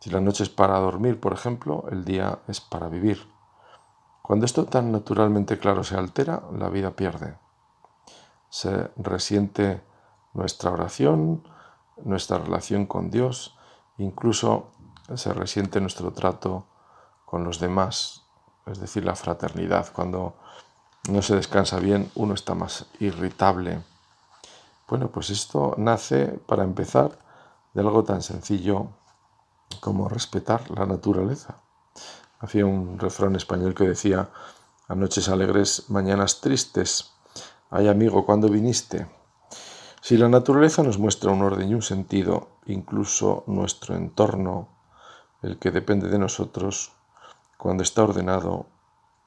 Si 0.00 0.10
la 0.10 0.20
noche 0.20 0.42
es 0.44 0.50
para 0.50 0.78
dormir, 0.78 1.18
por 1.18 1.32
ejemplo, 1.32 1.84
el 1.90 2.04
día 2.04 2.40
es 2.46 2.60
para 2.60 2.88
vivir. 2.88 3.26
Cuando 4.22 4.46
esto 4.46 4.66
tan 4.66 4.92
naturalmente 4.92 5.58
claro 5.58 5.84
se 5.84 5.96
altera, 5.96 6.42
la 6.52 6.68
vida 6.68 6.90
pierde. 6.90 7.38
Se 8.48 8.90
resiente 8.96 9.82
nuestra 10.34 10.70
oración, 10.70 11.46
nuestra 12.04 12.38
relación 12.38 12.86
con 12.86 13.10
Dios, 13.10 13.56
incluso 13.98 14.72
se 15.14 15.32
resiente 15.32 15.80
nuestro 15.80 16.12
trato 16.12 16.66
con 17.24 17.44
los 17.44 17.60
demás, 17.60 18.22
es 18.66 18.80
decir, 18.80 19.04
la 19.04 19.14
fraternidad. 19.14 19.92
Cuando 19.92 20.34
no 21.08 21.22
se 21.22 21.36
descansa 21.36 21.78
bien, 21.78 22.10
uno 22.14 22.34
está 22.34 22.54
más 22.54 22.86
irritable. 23.00 23.82
Bueno, 24.88 25.08
pues 25.08 25.30
esto 25.30 25.74
nace, 25.76 26.26
para 26.46 26.64
empezar, 26.64 27.18
de 27.74 27.80
algo 27.80 28.04
tan 28.04 28.22
sencillo 28.22 28.88
como 29.80 30.08
respetar 30.08 30.70
la 30.70 30.86
naturaleza. 30.86 31.56
Hacía 32.40 32.66
un 32.66 32.98
refrán 32.98 33.36
español 33.36 33.74
que 33.74 33.84
decía, 33.84 34.28
anoches 34.88 35.28
alegres, 35.28 35.88
mañanas 35.88 36.40
tristes. 36.40 37.12
Ay 37.70 37.88
amigo, 37.88 38.24
¿cuándo 38.24 38.48
viniste? 38.48 39.06
Si 40.00 40.16
la 40.18 40.28
naturaleza 40.28 40.82
nos 40.82 40.98
muestra 40.98 41.30
un 41.30 41.42
orden 41.42 41.70
y 41.70 41.74
un 41.74 41.82
sentido, 41.82 42.48
incluso 42.66 43.44
nuestro 43.46 43.96
entorno, 43.96 44.68
el 45.44 45.58
que 45.58 45.70
depende 45.70 46.08
de 46.08 46.18
nosotros, 46.18 46.92
cuando 47.58 47.82
está 47.82 48.02
ordenado, 48.02 48.66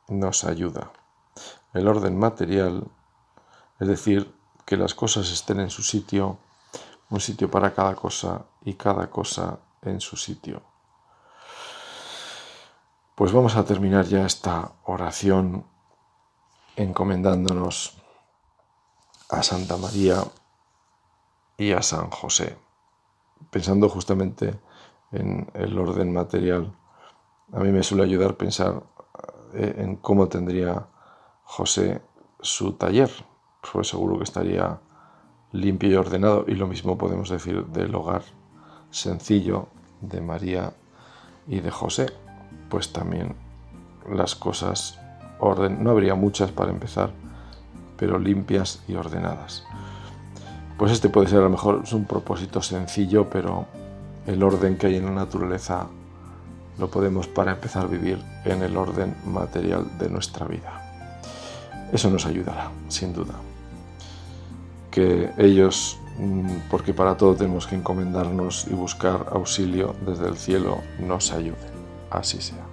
nos 0.09 0.43
ayuda 0.43 0.91
el 1.73 1.87
orden 1.87 2.17
material, 2.17 2.87
es 3.79 3.87
decir, 3.87 4.33
que 4.65 4.77
las 4.77 4.93
cosas 4.93 5.31
estén 5.31 5.59
en 5.59 5.69
su 5.69 5.83
sitio, 5.83 6.39
un 7.09 7.19
sitio 7.19 7.49
para 7.49 7.73
cada 7.73 7.95
cosa 7.95 8.45
y 8.65 8.73
cada 8.73 9.09
cosa 9.09 9.59
en 9.81 10.01
su 10.01 10.17
sitio. 10.17 10.61
Pues 13.15 13.31
vamos 13.31 13.55
a 13.55 13.63
terminar 13.63 14.05
ya 14.05 14.25
esta 14.25 14.73
oración 14.85 15.65
encomendándonos 16.75 17.97
a 19.29 19.41
Santa 19.41 19.77
María 19.77 20.23
y 21.57 21.71
a 21.71 21.81
San 21.81 22.09
José, 22.09 22.57
pensando 23.49 23.89
justamente 23.89 24.59
en 25.11 25.49
el 25.53 25.77
orden 25.77 26.13
material. 26.13 26.73
A 27.53 27.59
mí 27.59 27.71
me 27.71 27.83
suele 27.83 28.03
ayudar 28.03 28.35
pensar 28.35 28.83
eh, 29.53 29.75
en 29.77 29.95
cómo 29.97 30.27
tendría 30.27 30.87
José 31.43 32.01
su 32.41 32.73
taller, 32.73 33.09
pues 33.71 33.87
seguro 33.87 34.17
que 34.17 34.23
estaría 34.23 34.79
limpio 35.51 35.89
y 35.89 35.95
ordenado. 35.95 36.45
Y 36.47 36.55
lo 36.55 36.67
mismo 36.67 36.97
podemos 36.97 37.29
decir 37.29 37.65
del 37.67 37.95
hogar 37.95 38.23
sencillo 38.89 39.67
de 40.01 40.21
María 40.21 40.73
y 41.47 41.59
de 41.59 41.71
José, 41.71 42.07
pues 42.69 42.91
también 42.91 43.35
las 44.09 44.35
cosas 44.35 44.99
orden, 45.39 45.83
no 45.83 45.91
habría 45.91 46.15
muchas 46.15 46.51
para 46.51 46.71
empezar, 46.71 47.11
pero 47.97 48.19
limpias 48.19 48.83
y 48.87 48.95
ordenadas. 48.95 49.63
Pues 50.77 50.91
este 50.91 51.09
puede 51.09 51.27
ser 51.27 51.39
a 51.39 51.43
lo 51.43 51.49
mejor 51.49 51.81
es 51.83 51.93
un 51.93 52.05
propósito 52.05 52.61
sencillo, 52.61 53.29
pero 53.29 53.65
el 54.27 54.43
orden 54.43 54.77
que 54.77 54.87
hay 54.87 54.97
en 54.97 55.05
la 55.05 55.11
naturaleza 55.11 55.87
lo 56.77 56.91
podemos 56.91 57.27
para 57.27 57.53
empezar 57.53 57.85
a 57.85 57.87
vivir 57.87 58.21
en 58.45 58.61
el 58.61 58.77
orden 58.77 59.15
material 59.25 59.97
de 59.97 60.09
nuestra 60.09 60.45
vida. 60.45 60.83
Eso 61.91 62.09
nos 62.09 62.25
ayudará, 62.25 62.69
sin 62.89 63.13
duda. 63.13 63.33
Que 64.91 65.31
ellos, 65.37 65.97
mm, 66.19 66.69
porque 66.69 66.93
para 66.93 67.15
todo 67.17 67.35
tenemos 67.35 67.65
que 67.65 67.75
encomendarnos 67.75 68.67
y 68.67 68.73
buscar 68.73 69.27
auxilio 69.31 69.95
desde 70.05 70.27
el 70.27 70.37
cielo, 70.37 70.79
nos 70.99 71.31
ayuden. 71.31 71.71
Así 72.11 72.41
sea. 72.41 72.66